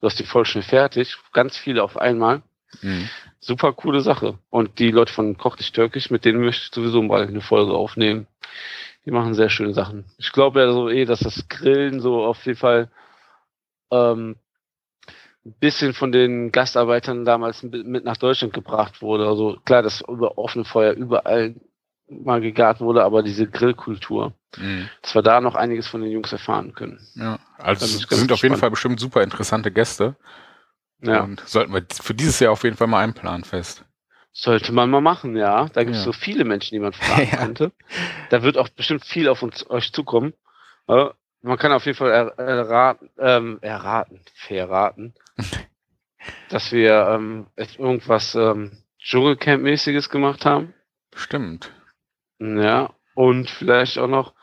[0.00, 2.42] Du hast die voll schnell fertig, ganz viele auf einmal.
[2.82, 3.08] Mhm.
[3.40, 4.38] Super coole Sache.
[4.50, 7.72] Und die Leute von Koch dich Türkisch, mit denen möchte ich sowieso mal eine Folge
[7.72, 8.26] aufnehmen.
[9.06, 10.04] Die machen sehr schöne Sachen.
[10.18, 12.90] Ich glaube ja so eh, dass das Grillen so auf jeden Fall
[13.90, 14.36] ähm,
[15.46, 19.26] ein bisschen von den Gastarbeitern damals mit nach Deutschland gebracht wurde.
[19.26, 21.54] Also klar, dass über offene Feuer überall
[22.08, 24.88] mal gegart wurde, aber diese Grillkultur, mhm.
[25.02, 27.00] dass wir da noch einiges von den Jungs erfahren können.
[27.14, 30.16] Ja, also sind auf jeden Fall bestimmt super interessante Gäste.
[31.00, 31.22] Ja.
[31.22, 33.84] Und sollten wir für dieses Jahr auf jeden Fall mal einplanen fest.
[34.32, 35.68] Sollte man mal machen, ja.
[35.72, 36.06] Da gibt es ja.
[36.06, 37.36] so viele Menschen, die man fragen ja.
[37.38, 37.72] könnte.
[38.30, 40.32] Da wird auch bestimmt viel auf uns euch zukommen.
[40.86, 45.14] Man kann auf jeden Fall er, erraten, ähm, erraten, verraten,
[46.48, 50.74] dass wir ähm, irgendwas ähm, Dschungelcamp-mäßiges gemacht haben.
[51.14, 51.72] Stimmt.
[52.38, 54.34] Ja, und vielleicht auch noch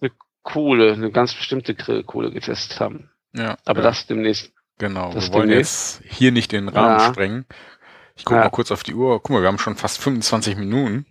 [0.00, 0.10] eine
[0.42, 3.10] Kohle, eine ganz bestimmte Grillkohle getestet haben.
[3.32, 3.56] Ja.
[3.64, 3.88] Aber ja.
[3.88, 4.52] das demnächst.
[4.78, 6.02] Genau, das wir wollen demnächst.
[6.02, 7.12] jetzt hier nicht den Rahmen ja.
[7.12, 7.46] sprengen.
[8.16, 8.44] Ich gucke ja.
[8.44, 9.22] mal kurz auf die Uhr.
[9.22, 11.06] Guck mal, wir haben schon fast 25 Minuten.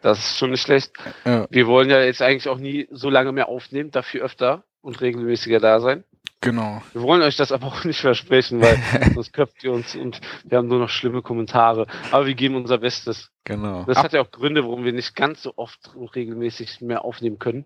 [0.00, 0.92] Das ist schon nicht schlecht.
[1.24, 1.46] Ja.
[1.50, 5.60] Wir wollen ja jetzt eigentlich auch nie so lange mehr aufnehmen, dafür öfter und regelmäßiger
[5.60, 6.04] da sein.
[6.40, 6.82] Genau.
[6.92, 8.78] Wir wollen euch das aber auch nicht versprechen, weil
[9.14, 11.86] sonst köpft ihr uns und wir haben nur noch schlimme Kommentare.
[12.12, 13.30] Aber wir geben unser Bestes.
[13.44, 13.84] Genau.
[13.84, 17.04] Das Ab hat ja auch Gründe, warum wir nicht ganz so oft und regelmäßig mehr
[17.04, 17.64] aufnehmen können.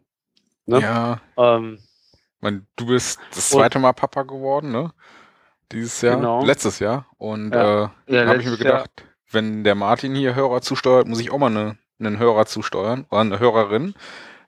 [0.64, 0.80] Ne?
[0.80, 1.20] Ja.
[1.37, 1.80] Ähm,
[2.40, 4.92] meine, du bist das zweite Mal Papa geworden, ne?
[5.72, 6.44] dieses Jahr, genau.
[6.44, 7.06] letztes Jahr.
[7.18, 7.85] Und ja.
[8.06, 9.08] äh, ja, habe ich mir gedacht, Jahr.
[9.30, 13.20] wenn der Martin hier Hörer zusteuert, muss ich auch mal eine, einen Hörer zusteuern oder
[13.20, 13.94] eine Hörerin,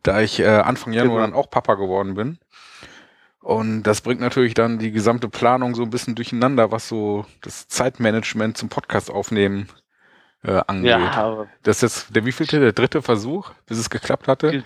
[0.02, 1.26] da ich äh, Anfang Januar genau.
[1.26, 2.38] dann auch Papa geworden bin.
[3.44, 7.68] Und das bringt natürlich dann die gesamte Planung so ein bisschen durcheinander, was so das
[7.68, 9.68] Zeitmanagement zum Podcast aufnehmen
[10.42, 10.92] äh, angeht.
[10.92, 14.64] Ja, das ist jetzt der wievielte, der dritte Versuch, bis es geklappt hatte.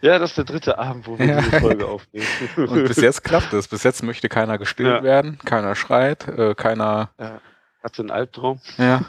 [0.00, 1.40] Ja, das ist der dritte Abend, wo wir ja.
[1.40, 2.26] diese Folge aufnehmen.
[2.56, 3.66] Und bis jetzt klappt es.
[3.66, 5.02] Bis jetzt möchte keiner gestillt ja.
[5.02, 7.10] werden, keiner schreit, äh, keiner.
[7.18, 7.40] Ja.
[7.82, 8.60] Hatte einen Albtraum.
[8.78, 9.00] Ja.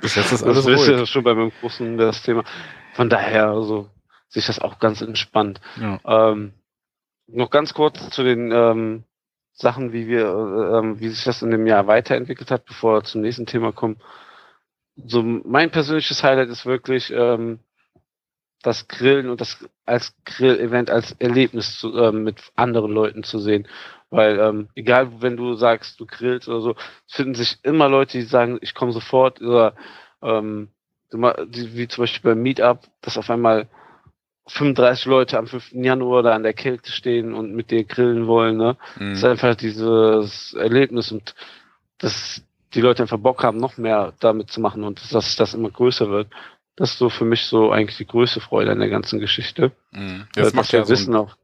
[0.00, 0.80] Bis jetzt ist alles das ruhig.
[0.80, 2.42] ist ja schon bei meinem Großen das Thema.
[2.94, 3.88] Von daher, also,
[4.28, 5.60] sich das auch ganz entspannt.
[5.80, 6.00] Ja.
[6.04, 6.52] Ähm,
[7.26, 9.04] noch ganz kurz zu den ähm,
[9.52, 13.04] Sachen, wie wir, äh, ähm, wie sich das in dem Jahr weiterentwickelt hat, bevor wir
[13.04, 13.96] zum nächsten Thema kommen.
[14.96, 17.60] So, mein persönliches Highlight ist wirklich, ähm,
[18.62, 23.68] das Grillen und das als Grill-Event, als Erlebnis zu, ähm, mit anderen Leuten zu sehen.
[24.10, 26.74] Weil ähm, egal, wenn du sagst, du grillst oder so,
[27.06, 29.74] finden sich immer Leute, die sagen, ich komme sofort oder
[30.22, 30.70] ähm,
[31.12, 33.68] wie zum Beispiel beim Meetup, dass auf einmal
[34.48, 35.72] 35 Leute am 5.
[35.72, 38.56] Januar da an der Kälte stehen und mit dir grillen wollen.
[38.56, 38.76] Ne?
[38.98, 39.10] Mhm.
[39.10, 41.34] Das ist einfach dieses Erlebnis und
[41.98, 42.42] dass
[42.74, 46.10] die Leute einfach Bock haben, noch mehr damit zu machen und dass das immer größer
[46.10, 46.28] wird.
[46.76, 49.72] Das ist so für mich so eigentlich die größte Freude an der ganzen Geschichte.
[49.92, 50.26] Mhm.
[50.36, 51.36] Ja, das macht ja Wissen so ein, auch.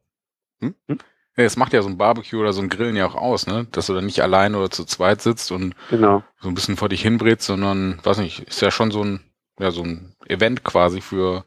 [0.61, 0.75] Hm?
[0.89, 0.99] Hm?
[1.37, 3.67] Ja, das macht ja so ein Barbecue oder so ein Grillen ja auch aus, ne?
[3.73, 6.23] Dass du dann nicht allein oder zu zweit sitzt und genau.
[6.41, 9.21] so ein bisschen vor dich hinbrätst, sondern, weiß nicht, ist ja schon so ein,
[9.59, 11.47] ja, so ein Event quasi für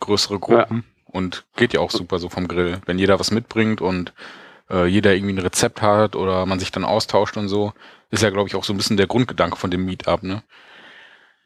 [0.00, 0.91] größere Gruppen ja.
[1.12, 2.80] Und geht ja auch super so vom Grill.
[2.86, 4.12] Wenn jeder was mitbringt und
[4.70, 7.72] äh, jeder irgendwie ein Rezept hat oder man sich dann austauscht und so,
[8.10, 10.42] ist ja, glaube ich, auch so ein bisschen der Grundgedanke von dem Meetup, ne?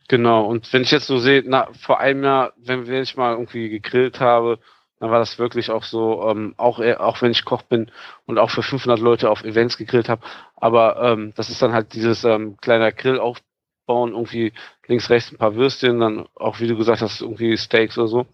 [0.08, 3.32] Genau, und wenn ich jetzt so sehe, na, vor einem Jahr, wenn, wenn ich mal
[3.32, 4.60] irgendwie gegrillt habe,
[5.00, 7.90] dann war das wirklich auch so, ähm, auch, auch wenn ich Koch bin
[8.24, 10.22] und auch für 500 Leute auf Events gegrillt habe,
[10.56, 14.52] aber ähm, das ist dann halt dieses ähm, kleiner Grill aufbauen, irgendwie
[14.86, 18.26] links, rechts ein paar Würstchen, dann auch, wie du gesagt hast, irgendwie Steaks oder so.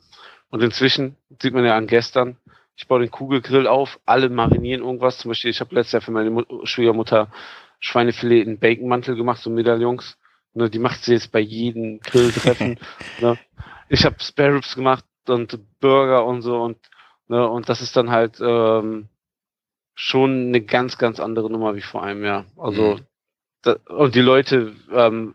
[0.52, 2.36] Und inzwischen sieht man ja an gestern,
[2.76, 5.18] ich baue den Kugelgrill auf, alle marinieren irgendwas.
[5.18, 7.32] Zum Beispiel, ich habe letztes Jahr für meine Mut Schwiegermutter
[7.80, 10.18] Schweinefilet in Baconmantel gemacht, so Medaillons.
[10.52, 12.78] Ne, die macht sie jetzt bei jedem Grilltreffen.
[13.20, 13.38] ne.
[13.88, 16.76] Ich habe Spare Ribs gemacht und Burger und so und
[17.28, 19.08] ne, und das ist dann halt ähm,
[19.94, 22.44] schon eine ganz, ganz andere Nummer wie vor einem Jahr.
[22.58, 23.00] Also mhm.
[23.62, 25.34] da, und die Leute ähm,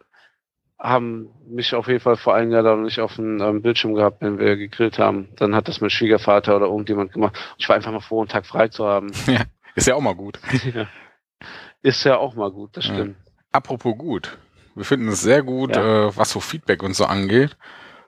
[0.80, 4.22] haben mich auf jeden Fall vor einem Jahr da nicht auf dem ähm, Bildschirm gehabt,
[4.22, 5.30] wenn wir gegrillt haben.
[5.38, 7.38] Dann hat das mein Schwiegervater oder irgendjemand gemacht.
[7.58, 9.12] Ich war einfach mal froh, einen Tag frei zu haben.
[9.28, 9.42] Ja,
[9.76, 10.40] ist ja auch mal gut.
[10.74, 10.88] ja.
[11.82, 13.16] Ist ja auch mal gut, das stimmt.
[13.18, 13.32] Ja.
[13.52, 14.38] Apropos gut.
[14.76, 16.08] Wir finden es sehr gut, ja.
[16.08, 17.58] äh, was so Feedback und so angeht.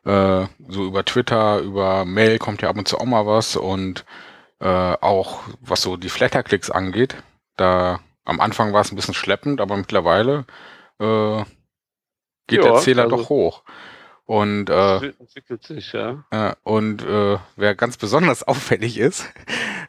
[0.05, 4.05] Äh, so über Twitter, über Mail kommt ja ab und zu auch mal was und
[4.59, 7.15] äh, auch was so die Flatterklicks angeht.
[7.57, 10.45] Da am Anfang war es ein bisschen schleppend, aber mittlerweile
[10.99, 11.43] äh,
[12.49, 13.63] geht ja, der Zähler also doch hoch.
[14.25, 15.11] Und äh,
[15.61, 16.23] sich, ja.
[16.29, 19.25] Äh, und äh, wer ganz besonders auffällig ist,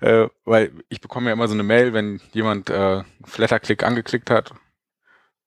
[0.01, 4.53] äh, weil ich bekomme ja immer so eine Mail, wenn jemand äh, Flatterklick angeklickt hat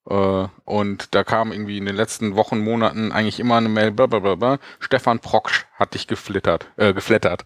[0.10, 4.60] äh, und da kam irgendwie in den letzten Wochen, Monaten eigentlich immer eine Mail, blablabla,
[4.80, 7.46] Stefan Proksch hat dich geflittert, äh, geflattert.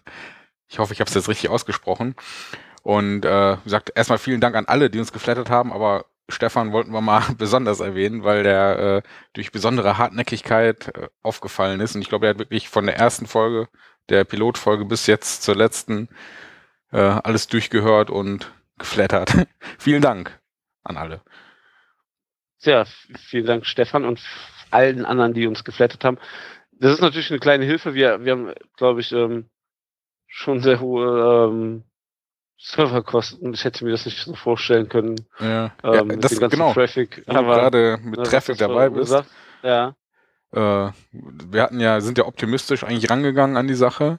[0.68, 2.14] Ich hoffe, ich habe es jetzt richtig ausgesprochen.
[2.82, 6.92] Und äh, gesagt, erstmal vielen Dank an alle, die uns geflattert haben, aber Stefan wollten
[6.92, 11.94] wir mal besonders erwähnen, weil der äh, durch besondere Hartnäckigkeit äh, aufgefallen ist.
[11.94, 13.68] Und ich glaube, er hat wirklich von der ersten Folge,
[14.08, 16.08] der Pilotfolge bis jetzt zur letzten,
[16.92, 19.32] äh, alles durchgehört und geflattert.
[19.78, 20.38] Vielen Dank
[20.82, 21.22] an alle.
[22.60, 22.86] Ja,
[23.16, 24.20] vielen Dank, Stefan, und
[24.70, 26.18] allen anderen, die uns geflattet haben.
[26.72, 27.94] Das ist natürlich eine kleine Hilfe.
[27.94, 29.48] Wir, wir haben, glaube ich, ähm,
[30.26, 31.84] schon sehr hohe ähm,
[32.58, 33.54] Serverkosten.
[33.54, 35.16] Ich hätte mir das nicht so vorstellen können.
[35.38, 36.72] Ja, ähm, ja das genau.
[36.72, 37.22] Traffic.
[37.26, 39.12] Wenn Aber, gerade mit Traffic dabei bist.
[39.12, 39.30] Gesagt.
[39.62, 39.94] Ja.
[40.52, 44.18] Äh, wir hatten ja, sind ja optimistisch eigentlich rangegangen an die Sache.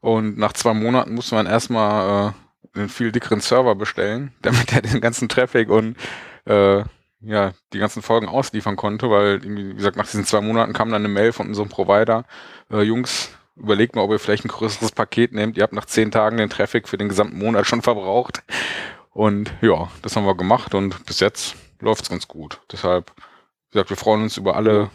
[0.00, 2.32] Und nach zwei Monaten musste man erstmal
[2.74, 5.96] äh, einen viel dickeren Server bestellen, damit er den ganzen Traffic und
[6.44, 6.84] äh,
[7.22, 11.04] ja, die ganzen Folgen ausliefern konnte, weil, wie gesagt, nach diesen zwei Monaten kam dann
[11.04, 12.24] eine Mail von unserem Provider,
[12.70, 15.56] äh, Jungs, überlegt mal, ob ihr vielleicht ein größeres Paket nehmt.
[15.56, 18.42] Ihr habt nach zehn Tagen den Traffic für den gesamten Monat schon verbraucht.
[19.10, 22.60] Und ja, das haben wir gemacht und bis jetzt läuft's ganz gut.
[22.70, 24.90] Deshalb, wie gesagt, wir freuen uns über alle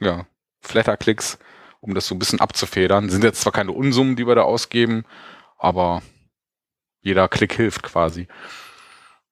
[0.00, 0.26] ja,
[0.60, 1.38] Flatter-Klicks,
[1.80, 3.10] um das so ein bisschen abzufedern.
[3.10, 5.04] Sind jetzt zwar keine Unsummen, die wir da ausgeben,
[5.56, 6.02] aber
[7.00, 8.28] jeder Klick hilft quasi.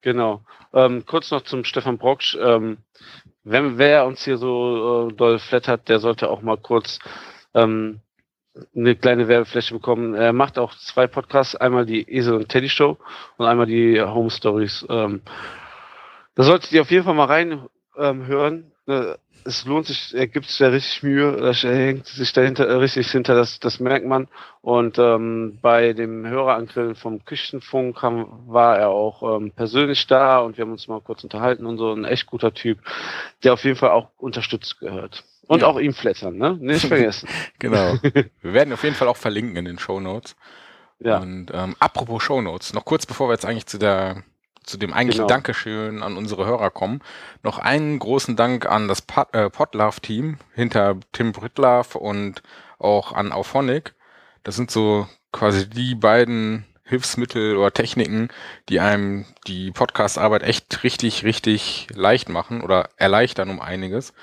[0.01, 0.43] Genau.
[0.73, 2.37] Ähm, kurz noch zum Stefan Brocksch.
[2.39, 2.77] Ähm,
[3.43, 6.99] wenn wer uns hier so äh, doll flattert, der sollte auch mal kurz
[7.53, 8.01] ähm,
[8.75, 10.15] eine kleine Werbefläche bekommen.
[10.15, 12.97] Er macht auch zwei Podcasts, einmal die Esel und Teddy Show
[13.37, 14.85] und einmal die Home Stories.
[14.89, 15.21] Ähm,
[16.35, 18.71] da solltet ihr auf jeden Fall mal rein ähm, hören.
[18.85, 22.73] ne, es lohnt sich, er gibt sich da richtig Mühe, er hängt sich dahinter äh,
[22.73, 24.27] richtig hinter, das, das merkt man.
[24.61, 30.57] Und ähm, bei dem Hörerangrill vom Küchenfunk haben, war er auch ähm, persönlich da und
[30.57, 31.93] wir haben uns mal kurz unterhalten und so.
[31.93, 32.79] Ein echt guter Typ,
[33.43, 35.23] der auf jeden Fall auch unterstützt gehört.
[35.47, 35.67] Und ja.
[35.67, 36.57] auch ihm flattern, ne?
[36.59, 37.29] Nicht vergessen.
[37.57, 37.95] genau.
[38.41, 40.35] Wir werden auf jeden Fall auch verlinken in den Show Notes.
[40.99, 41.19] Ja.
[41.19, 44.23] Und ähm, apropos Show Notes, noch kurz bevor wir jetzt eigentlich zu der
[44.67, 45.33] zu dem eigentlichen genau.
[45.33, 47.01] Dankeschön an unsere Hörer kommen.
[47.41, 52.43] Noch einen großen Dank an das Pod, äh, Podlove-Team hinter Tim Britlove und
[52.77, 53.95] auch an Auphonic.
[54.43, 58.29] Das sind so quasi die beiden Hilfsmittel oder Techniken,
[58.69, 64.13] die einem die Podcast-Arbeit echt richtig, richtig leicht machen oder erleichtern um einiges.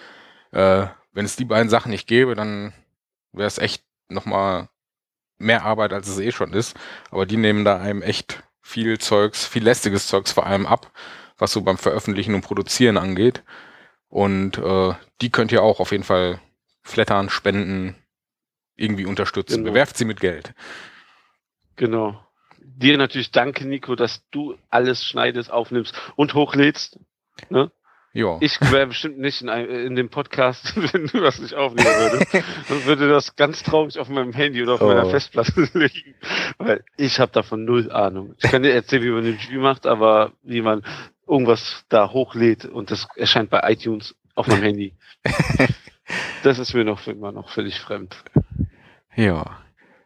[0.52, 2.72] Äh, wenn es die beiden Sachen nicht gäbe, dann
[3.32, 4.68] wäre es echt nochmal
[5.38, 6.76] mehr Arbeit, als es eh schon ist.
[7.10, 10.90] Aber die nehmen da einem echt viel Zeugs, viel lästiges Zeugs vor allem ab,
[11.36, 13.44] was so beim Veröffentlichen und Produzieren angeht.
[14.08, 16.40] Und äh, die könnt ihr auch auf jeden Fall
[16.82, 17.94] flattern, spenden,
[18.74, 19.58] irgendwie unterstützen.
[19.58, 19.72] Genau.
[19.72, 20.54] Bewerft sie mit Geld.
[21.76, 22.18] Genau.
[22.58, 26.98] Dir natürlich danke, Nico, dass du alles schneidest, aufnimmst und hochlädst.
[27.50, 27.70] Ne?
[28.14, 28.36] Ja.
[28.38, 32.32] Ich wäre bestimmt nicht in, ein, in, dem Podcast, wenn du das nicht aufnehmen würdest.
[32.68, 34.86] Dann würde das ganz traurig auf meinem Handy oder auf oh.
[34.86, 36.14] meiner Festplatte liegen.
[36.58, 38.36] Weil ich habe davon null Ahnung.
[38.38, 40.84] Ich kann dir erzählen, wie man den Spiel macht, aber wie man
[41.26, 44.94] irgendwas da hochlädt und das erscheint bei iTunes auf meinem Handy.
[46.44, 48.16] das ist mir noch immer noch völlig fremd.
[49.16, 49.58] Ja.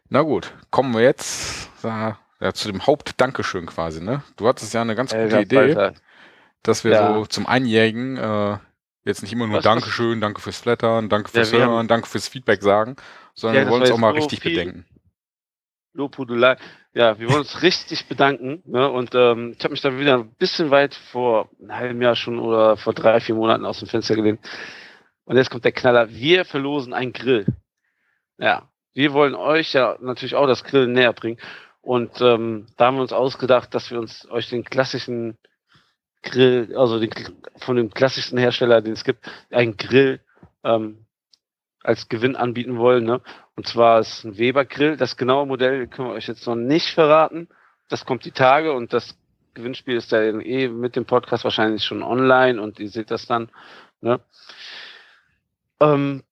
[0.09, 2.17] Na gut, kommen wir jetzt ja,
[2.53, 4.23] zu dem Hauptdankeschön quasi, ne?
[4.35, 5.75] Du hattest ja eine ganz gute äh, Idee.
[5.75, 5.93] Weiter
[6.63, 7.13] dass wir ja.
[7.13, 8.57] so zum Einjährigen äh,
[9.05, 10.21] jetzt nicht immer nur was, Dankeschön, was?
[10.21, 12.95] danke fürs Flattern, danke fürs ja, Hören, danke fürs Feedback sagen,
[13.33, 14.85] sondern ja, wir wollen uns auch mal richtig bedenken.
[15.93, 16.57] Lobhudelei.
[16.93, 18.63] Ja, wir wollen uns richtig bedanken.
[18.65, 18.89] Ne?
[18.89, 22.39] Und ähm, ich habe mich dann wieder ein bisschen weit vor einem halben Jahr schon
[22.39, 24.39] oder vor drei, vier Monaten aus dem Fenster gelehnt.
[25.25, 26.09] Und jetzt kommt der Knaller.
[26.09, 27.45] Wir verlosen einen Grill.
[28.37, 31.39] Ja, wir wollen euch ja natürlich auch das Grillen näher bringen.
[31.81, 35.37] Und ähm, da haben wir uns ausgedacht, dass wir uns euch den klassischen
[36.21, 37.09] Grill, also den,
[37.57, 40.19] von dem klassischsten Hersteller, den es gibt, einen Grill
[40.63, 41.05] ähm,
[41.81, 43.05] als Gewinn anbieten wollen.
[43.05, 43.21] Ne?
[43.55, 44.97] Und zwar ist ein Weber Grill.
[44.97, 47.47] Das genaue Modell können wir euch jetzt noch nicht verraten.
[47.87, 49.17] Das kommt die Tage und das
[49.53, 53.49] Gewinnspiel ist ja eh mit dem Podcast wahrscheinlich schon online und ihr seht das dann.
[54.01, 54.19] Ne?
[55.79, 56.23] Ähm,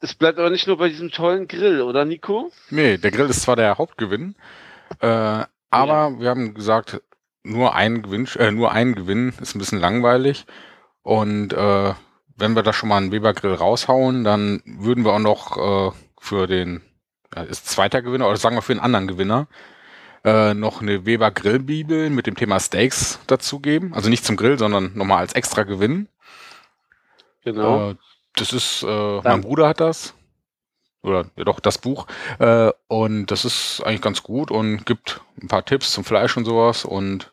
[0.00, 2.50] es bleibt aber nicht nur bei diesem tollen Grill, oder Nico?
[2.70, 4.34] Nee, der Grill ist zwar der Hauptgewinn,
[5.00, 6.20] äh, aber ja.
[6.20, 7.00] wir haben gesagt,
[7.46, 10.46] nur ein Gewinn, äh, nur ein Gewinn ist ein bisschen langweilig.
[11.02, 11.94] Und äh,
[12.36, 15.96] wenn wir da schon mal einen Weber Grill raushauen, dann würden wir auch noch äh,
[16.20, 16.82] für den
[17.34, 19.48] ja, ist zweiter Gewinner oder sagen wir für einen anderen Gewinner
[20.24, 23.94] äh, noch eine Weber Grillbibel mit dem Thema Steaks dazugeben.
[23.94, 26.08] Also nicht zum Grill, sondern nochmal als extra Gewinn.
[27.44, 27.90] Genau.
[27.90, 27.94] Äh,
[28.34, 30.14] das ist, äh, mein Bruder hat das
[31.06, 32.06] oder ja doch das Buch.
[32.38, 36.44] Äh, und das ist eigentlich ganz gut und gibt ein paar Tipps zum Fleisch und
[36.44, 36.84] sowas.
[36.84, 37.32] Und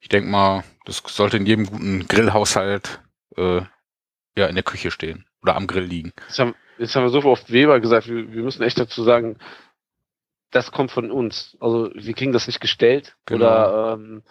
[0.00, 3.00] ich denke mal, das sollte in jedem guten Grillhaushalt
[3.36, 3.62] äh,
[4.36, 6.12] ja in der Küche stehen oder am Grill liegen.
[6.28, 9.38] Jetzt haben, jetzt haben wir so oft Weber gesagt, wir, wir, müssen echt dazu sagen,
[10.50, 11.56] das kommt von uns.
[11.60, 13.44] Also wir kriegen das nicht gestellt genau.
[13.44, 14.22] oder ähm,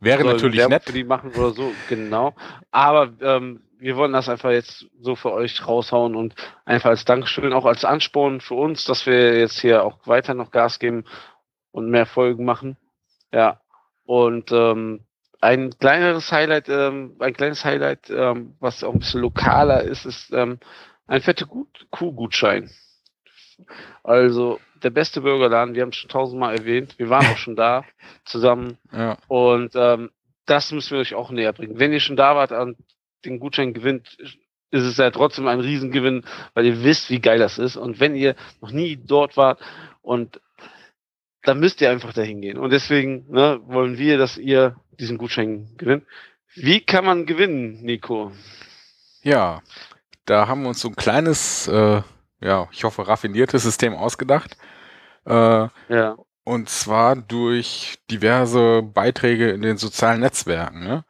[0.00, 0.84] wäre natürlich Werbung nett.
[0.84, 2.34] Für die machen oder so, genau.
[2.70, 7.52] Aber ähm, wir wollen das einfach jetzt so für euch raushauen und einfach als Dankeschön,
[7.52, 11.04] auch als Ansporn für uns, dass wir jetzt hier auch weiter noch Gas geben
[11.72, 12.76] und mehr Folgen machen.
[13.32, 13.61] Ja.
[14.04, 15.00] Und ähm,
[15.40, 20.32] ein kleineres Highlight, ähm, ein kleines Highlight, ähm, was auch ein bisschen lokaler ist, ist
[20.32, 20.58] ähm,
[21.06, 21.46] ein fette
[21.90, 22.70] Kuhgutschein.
[24.02, 27.84] Also der beste Burgerladen, wir haben es schon tausendmal erwähnt, wir waren auch schon da
[28.24, 29.18] zusammen ja.
[29.28, 30.10] und ähm,
[30.46, 31.78] das müssen wir euch auch näher bringen.
[31.78, 32.76] Wenn ihr schon da wart und
[33.24, 34.16] den Gutschein gewinnt,
[34.70, 37.76] ist es ja trotzdem ein Riesengewinn, weil ihr wisst, wie geil das ist.
[37.76, 39.60] Und wenn ihr noch nie dort wart
[40.00, 40.40] und
[41.42, 42.58] dann müsst ihr einfach dahin gehen.
[42.58, 46.04] Und deswegen ne, wollen wir, dass ihr diesen Gutschein gewinnt.
[46.54, 48.32] Wie kann man gewinnen, Nico?
[49.22, 49.62] Ja,
[50.26, 52.02] da haben wir uns so ein kleines, äh,
[52.40, 54.56] ja, ich hoffe, raffiniertes System ausgedacht.
[55.26, 56.16] Äh, ja.
[56.44, 60.80] Und zwar durch diverse Beiträge in den sozialen Netzwerken.
[60.80, 61.04] Ne?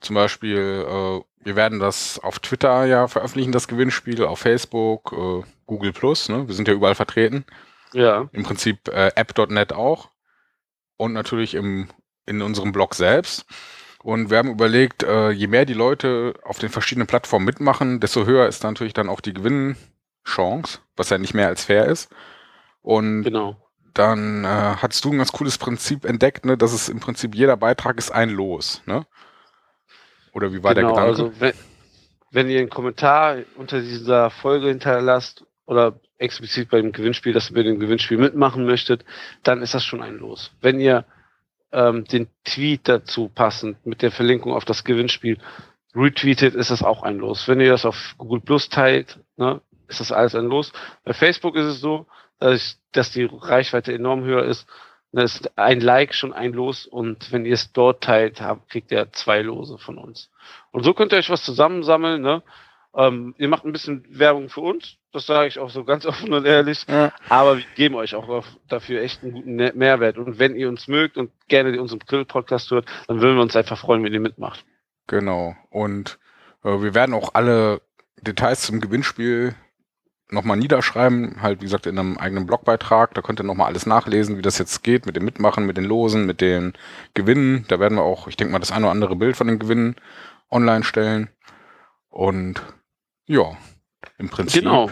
[0.00, 5.46] Zum Beispiel, äh, wir werden das auf Twitter ja veröffentlichen, das Gewinnspiel, auf Facebook, äh,
[5.66, 6.46] Google Plus, ne?
[6.46, 7.44] Wir sind ja überall vertreten.
[7.92, 8.28] Ja.
[8.32, 10.10] Im Prinzip äh, app.net auch.
[10.96, 11.88] Und natürlich im
[12.26, 13.46] in unserem Blog selbst.
[14.02, 18.26] Und wir haben überlegt, äh, je mehr die Leute auf den verschiedenen Plattformen mitmachen, desto
[18.26, 22.10] höher ist natürlich dann auch die Gewinnchance, was ja nicht mehr als fair ist.
[22.80, 23.56] Und genau.
[23.94, 27.56] dann äh, hattest du ein ganz cooles Prinzip entdeckt, ne, dass es im Prinzip jeder
[27.56, 29.06] Beitrag ist ein Los, ne?
[30.32, 31.10] Oder wie war genau, der Gedanke?
[31.10, 31.52] Also wenn,
[32.32, 37.62] wenn ihr einen Kommentar unter dieser Folge hinterlasst oder explizit beim Gewinnspiel, dass ihr bei
[37.62, 39.04] dem Gewinnspiel mitmachen möchtet,
[39.42, 40.52] dann ist das schon ein Los.
[40.60, 41.04] Wenn ihr
[41.72, 45.38] ähm, den Tweet dazu passend mit der Verlinkung auf das Gewinnspiel
[45.94, 47.48] retweetet, ist das auch ein Los.
[47.48, 50.72] Wenn ihr das auf Google Plus teilt, ne, ist das alles ein Los.
[51.04, 52.06] Bei Facebook ist es so,
[52.38, 54.66] dass, dass die Reichweite enorm höher ist.
[55.14, 58.90] Da ist ein Like schon ein Los und wenn ihr es dort teilt, habt, kriegt
[58.90, 60.30] ihr zwei Lose von uns.
[60.70, 62.22] Und so könnt ihr euch was zusammensammeln.
[62.22, 62.42] Ne?
[62.94, 66.32] Ähm, ihr macht ein bisschen Werbung für uns, das sage ich auch so ganz offen
[66.32, 66.84] und ehrlich.
[66.88, 67.12] Ja.
[67.28, 70.18] Aber wir geben euch auch dafür echt einen guten Mehrwert.
[70.18, 73.78] Und wenn ihr uns mögt und gerne unseren Grill-Podcast hört, dann würden wir uns einfach
[73.78, 74.64] freuen, wenn ihr mitmacht.
[75.06, 75.54] Genau.
[75.70, 76.18] Und
[76.64, 77.82] äh, wir werden auch alle
[78.20, 79.54] Details zum Gewinnspiel
[80.30, 83.12] nochmal niederschreiben, halt wie gesagt in einem eigenen Blogbeitrag.
[83.14, 85.84] Da könnt ihr nochmal alles nachlesen, wie das jetzt geht mit dem Mitmachen, mit den
[85.84, 86.72] Losen, mit den
[87.12, 87.66] Gewinnen.
[87.68, 89.96] Da werden wir auch, ich denke mal, das eine oder andere Bild von den Gewinnen
[90.50, 91.28] online stellen.
[92.08, 92.62] Und
[93.26, 93.56] ja,
[94.18, 94.90] im Prinzip genau.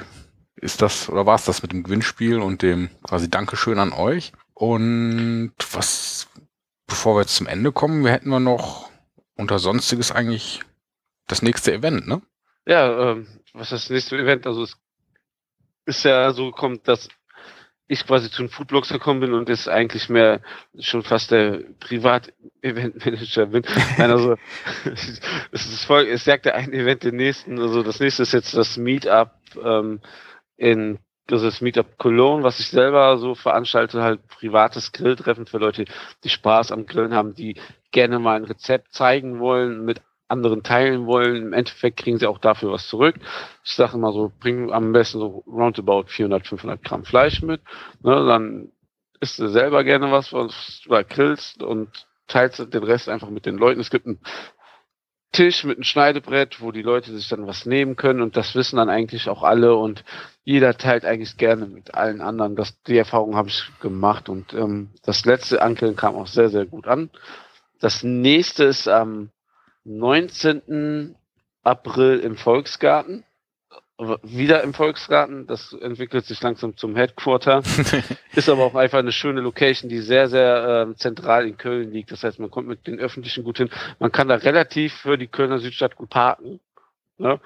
[0.57, 4.33] ist das, oder war es das mit dem Gewinnspiel und dem quasi Dankeschön an euch.
[4.55, 6.29] Und was,
[6.87, 8.91] bevor wir jetzt zum Ende kommen, wir hätten wir noch
[9.37, 10.61] unter Sonstiges eigentlich
[11.27, 12.21] das nächste Event, ne?
[12.67, 14.47] Ja, ähm, was ist das nächste Event?
[14.47, 14.77] Also es
[15.87, 17.09] ist ja so gekommen, dass
[17.91, 20.41] ich quasi zu den Foodblogs gekommen bin und jetzt eigentlich mehr
[20.79, 23.65] schon fast der Privat-Event-Manager bin.
[23.99, 24.37] Nein, also
[25.51, 27.59] es ist voll, es sagt der ein Event den nächsten.
[27.59, 30.01] Also das nächste ist jetzt das Meetup ähm,
[30.57, 35.85] in das ist Meetup Cologne, was ich selber so veranstalte, halt privates Grilltreffen für Leute,
[36.25, 37.57] die Spaß am Grillen haben, die
[37.93, 40.01] gerne mal ein Rezept zeigen wollen, mit
[40.31, 41.37] anderen teilen wollen.
[41.37, 43.17] Im Endeffekt kriegen sie auch dafür was zurück.
[43.65, 47.61] Ich sage immer so, bring am besten so roundabout 400, 500 Gramm Fleisch mit.
[48.03, 48.73] Ne, dann
[49.21, 53.47] isst du selber gerne was, was du da grillst und teilst den Rest einfach mit
[53.47, 53.81] den Leuten.
[53.81, 54.21] Es gibt einen
[55.33, 58.77] Tisch mit einem Schneidebrett, wo die Leute sich dann was nehmen können und das wissen
[58.77, 60.05] dann eigentlich auch alle und
[60.43, 62.57] jeder teilt eigentlich gerne mit allen anderen.
[62.57, 66.67] Das, die Erfahrung habe ich gemacht und ähm, das letzte Ankeln kam auch sehr, sehr
[66.67, 67.11] gut an.
[67.79, 69.31] Das nächste ist am
[69.85, 71.17] 19.
[71.63, 73.25] April im Volksgarten.
[74.23, 75.47] Wieder im Volksgarten.
[75.47, 77.63] Das entwickelt sich langsam zum Headquarter.
[78.35, 82.11] ist aber auch einfach eine schöne Location, die sehr, sehr äh, zentral in Köln liegt.
[82.11, 83.69] Das heißt, man kommt mit den Öffentlichen gut hin.
[83.99, 86.61] Man kann da relativ für die Kölner Südstadt gut parken.
[87.19, 87.39] Ne?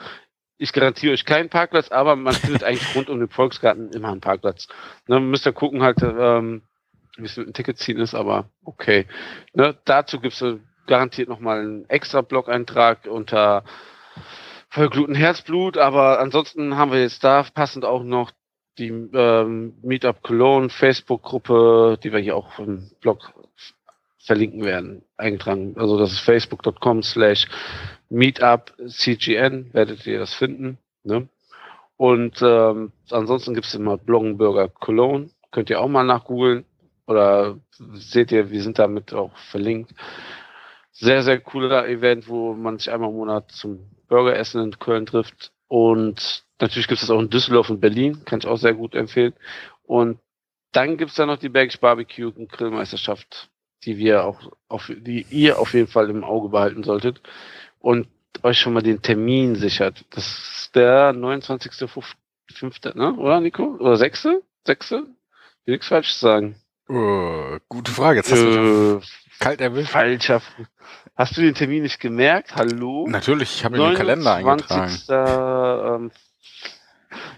[0.57, 4.21] Ich garantiere euch keinen Parkplatz, aber man findet eigentlich rund um den Volksgarten immer einen
[4.21, 4.69] Parkplatz.
[5.09, 6.63] Ne, man müsst ja gucken halt, ähm,
[7.17, 9.07] wie es mit dem Ticket ziehen ist, aber okay.
[9.53, 13.65] Ne, dazu gibt es garantiert nochmal einen extra Blog-Eintrag unter
[14.69, 18.33] Vollgluten Herzblut, aber ansonsten haben wir jetzt da passend auch noch
[18.79, 23.33] die ähm, Meetup Cologne Facebook-Gruppe, die wir hier auch im Blog
[24.19, 25.75] verlinken werden, eingetragen.
[25.77, 27.47] Also das ist facebook.com slash
[28.11, 30.79] meetupcgn, werdet ihr das finden.
[31.05, 31.29] Ne?
[31.97, 36.65] Und ähm, ansonsten gibt es immer Bloggenburger Cologne, könnt ihr auch mal nachgoogeln
[37.07, 37.59] oder
[37.93, 39.95] seht ihr, wir sind damit auch verlinkt
[40.95, 45.53] sehr, sehr cooler Event, wo man sich einmal im Monat zum Burgeressen in Köln trifft.
[45.69, 48.95] Und natürlich gibt es das auch in Düsseldorf und Berlin, kann ich auch sehr gut
[48.95, 49.35] empfehlen.
[49.83, 50.19] Und
[50.73, 53.51] dann gibt es da noch die Bergisch Barbecue und Grillmeisterschaft,
[53.85, 57.21] die wir auch, auf, die ihr auf jeden Fall im Auge behalten solltet.
[57.81, 58.09] Und
[58.43, 60.05] euch schon mal den Termin sichert.
[60.11, 63.15] Das ist der 29.5., ne?
[63.15, 63.77] Oder, Nico?
[63.79, 64.29] Oder 6.?
[64.67, 64.91] 6.?
[64.91, 65.07] Ich will
[65.67, 66.57] nichts falsch sagen.
[66.89, 68.19] Uh, gute Frage.
[68.19, 69.01] Jetzt hast du äh,
[69.39, 69.91] kalt erwischt.
[69.91, 70.43] Falscher.
[71.17, 72.57] Hast du den Termin nicht gemerkt?
[72.57, 73.07] Hallo?
[73.09, 74.99] Natürlich, ich habe mir den Kalender eingetragen.
[75.09, 76.11] Ähm,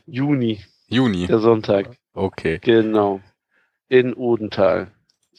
[0.06, 0.64] Juni.
[0.88, 1.26] Juni.
[1.26, 1.96] Der Sonntag.
[2.14, 2.58] Okay.
[2.62, 3.20] Genau.
[3.88, 4.92] In Odenthal.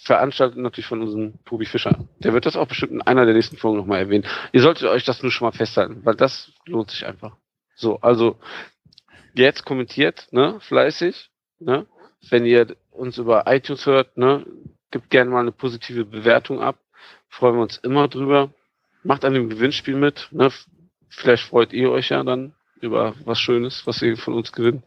[0.03, 1.97] Veranstaltet natürlich von unserem Tobi Fischer.
[2.19, 4.25] Der wird das auch bestimmt in einer der nächsten Folgen nochmal erwähnen.
[4.51, 7.35] Ihr solltet euch das nur schon mal festhalten, weil das lohnt sich einfach.
[7.75, 8.37] So, also
[9.33, 11.87] jetzt kommentiert, ne, fleißig, ne,
[12.29, 14.45] wenn ihr uns über iTunes hört, ne,
[14.91, 16.77] gibt gerne mal eine positive Bewertung ab.
[17.29, 18.51] Freuen wir uns immer drüber.
[19.03, 20.27] Macht an dem Gewinnspiel mit.
[20.31, 20.49] Ne?
[21.09, 24.83] Vielleicht freut ihr euch ja dann über was Schönes, was ihr von uns gewinnt.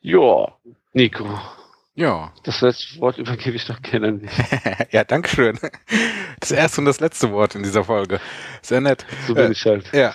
[0.00, 0.52] Ja,
[0.92, 1.40] Nico.
[1.94, 2.32] Ja.
[2.44, 4.34] Das letzte Wort übergebe ich doch gerne nicht.
[4.90, 5.58] ja, danke schön.
[6.40, 8.20] Das erste und das letzte Wort in dieser Folge.
[8.60, 9.06] Sehr nett.
[9.26, 9.92] So bin äh, ich halt.
[9.92, 10.14] Ja.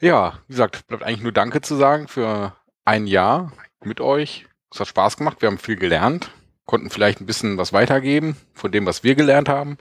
[0.00, 4.46] Ja, wie gesagt, bleibt eigentlich nur Danke zu sagen für ein Jahr mit euch.
[4.72, 5.40] Es hat Spaß gemacht.
[5.40, 6.30] Wir haben viel gelernt
[6.68, 9.78] konnten vielleicht ein bisschen was weitergeben von dem, was wir gelernt haben.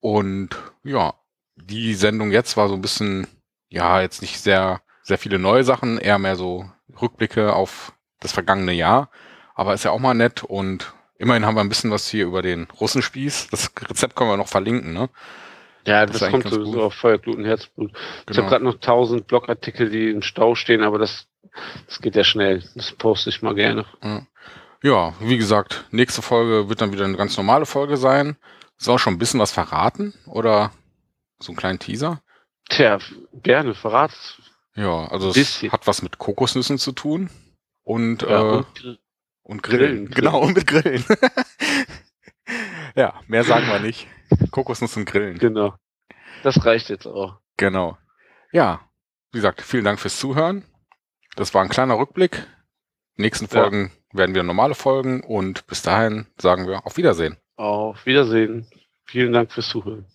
[0.00, 0.50] Und
[0.82, 1.14] ja,
[1.54, 3.28] die Sendung jetzt war so ein bisschen,
[3.68, 6.68] ja, jetzt nicht sehr, sehr viele neue Sachen, eher mehr so
[7.00, 9.10] Rückblicke auf das vergangene Jahr.
[9.54, 12.42] Aber ist ja auch mal nett und immerhin haben wir ein bisschen was hier über
[12.42, 13.48] den Russenspieß.
[13.50, 15.08] Das Rezept können wir noch verlinken, ne?
[15.86, 16.82] Ja, das, das kommt sowieso gut.
[16.82, 17.92] auf Feuergluten, Herzblut.
[17.92, 18.02] Genau.
[18.28, 21.28] Ich habe gerade noch 1000 Blogartikel, die im Stau stehen, aber das,
[21.86, 22.64] das geht ja schnell.
[22.74, 23.86] Das poste ich mal gerne.
[24.02, 24.26] Ja,
[24.82, 28.36] wie gesagt, nächste Folge wird dann wieder eine ganz normale Folge sein.
[28.76, 30.72] Soll auch schon ein bisschen was verraten oder
[31.40, 32.22] so einen kleinen Teaser?
[32.68, 32.98] Tja,
[33.42, 34.12] gerne, verrat.
[34.74, 37.30] Ja, also es hat was mit Kokosnüssen zu tun
[37.82, 38.98] und, ja, äh, und,
[39.42, 40.06] und Grillen.
[40.06, 40.10] Grillen.
[40.10, 41.04] Genau, und mit Grillen.
[42.94, 44.06] ja, mehr sagen wir nicht.
[44.50, 45.38] Kokosnuss und Grillen.
[45.38, 45.74] Genau.
[46.42, 47.40] Das reicht jetzt auch.
[47.56, 47.98] Genau.
[48.52, 48.80] Ja,
[49.32, 50.64] wie gesagt, vielen Dank fürs Zuhören.
[51.34, 52.46] Das war ein kleiner Rückblick.
[53.18, 54.18] Nächsten Folgen ja.
[54.20, 57.36] werden wir normale Folgen und bis dahin sagen wir auf Wiedersehen.
[57.56, 58.66] Auf Wiedersehen.
[59.04, 60.06] Vielen Dank fürs Zuhören.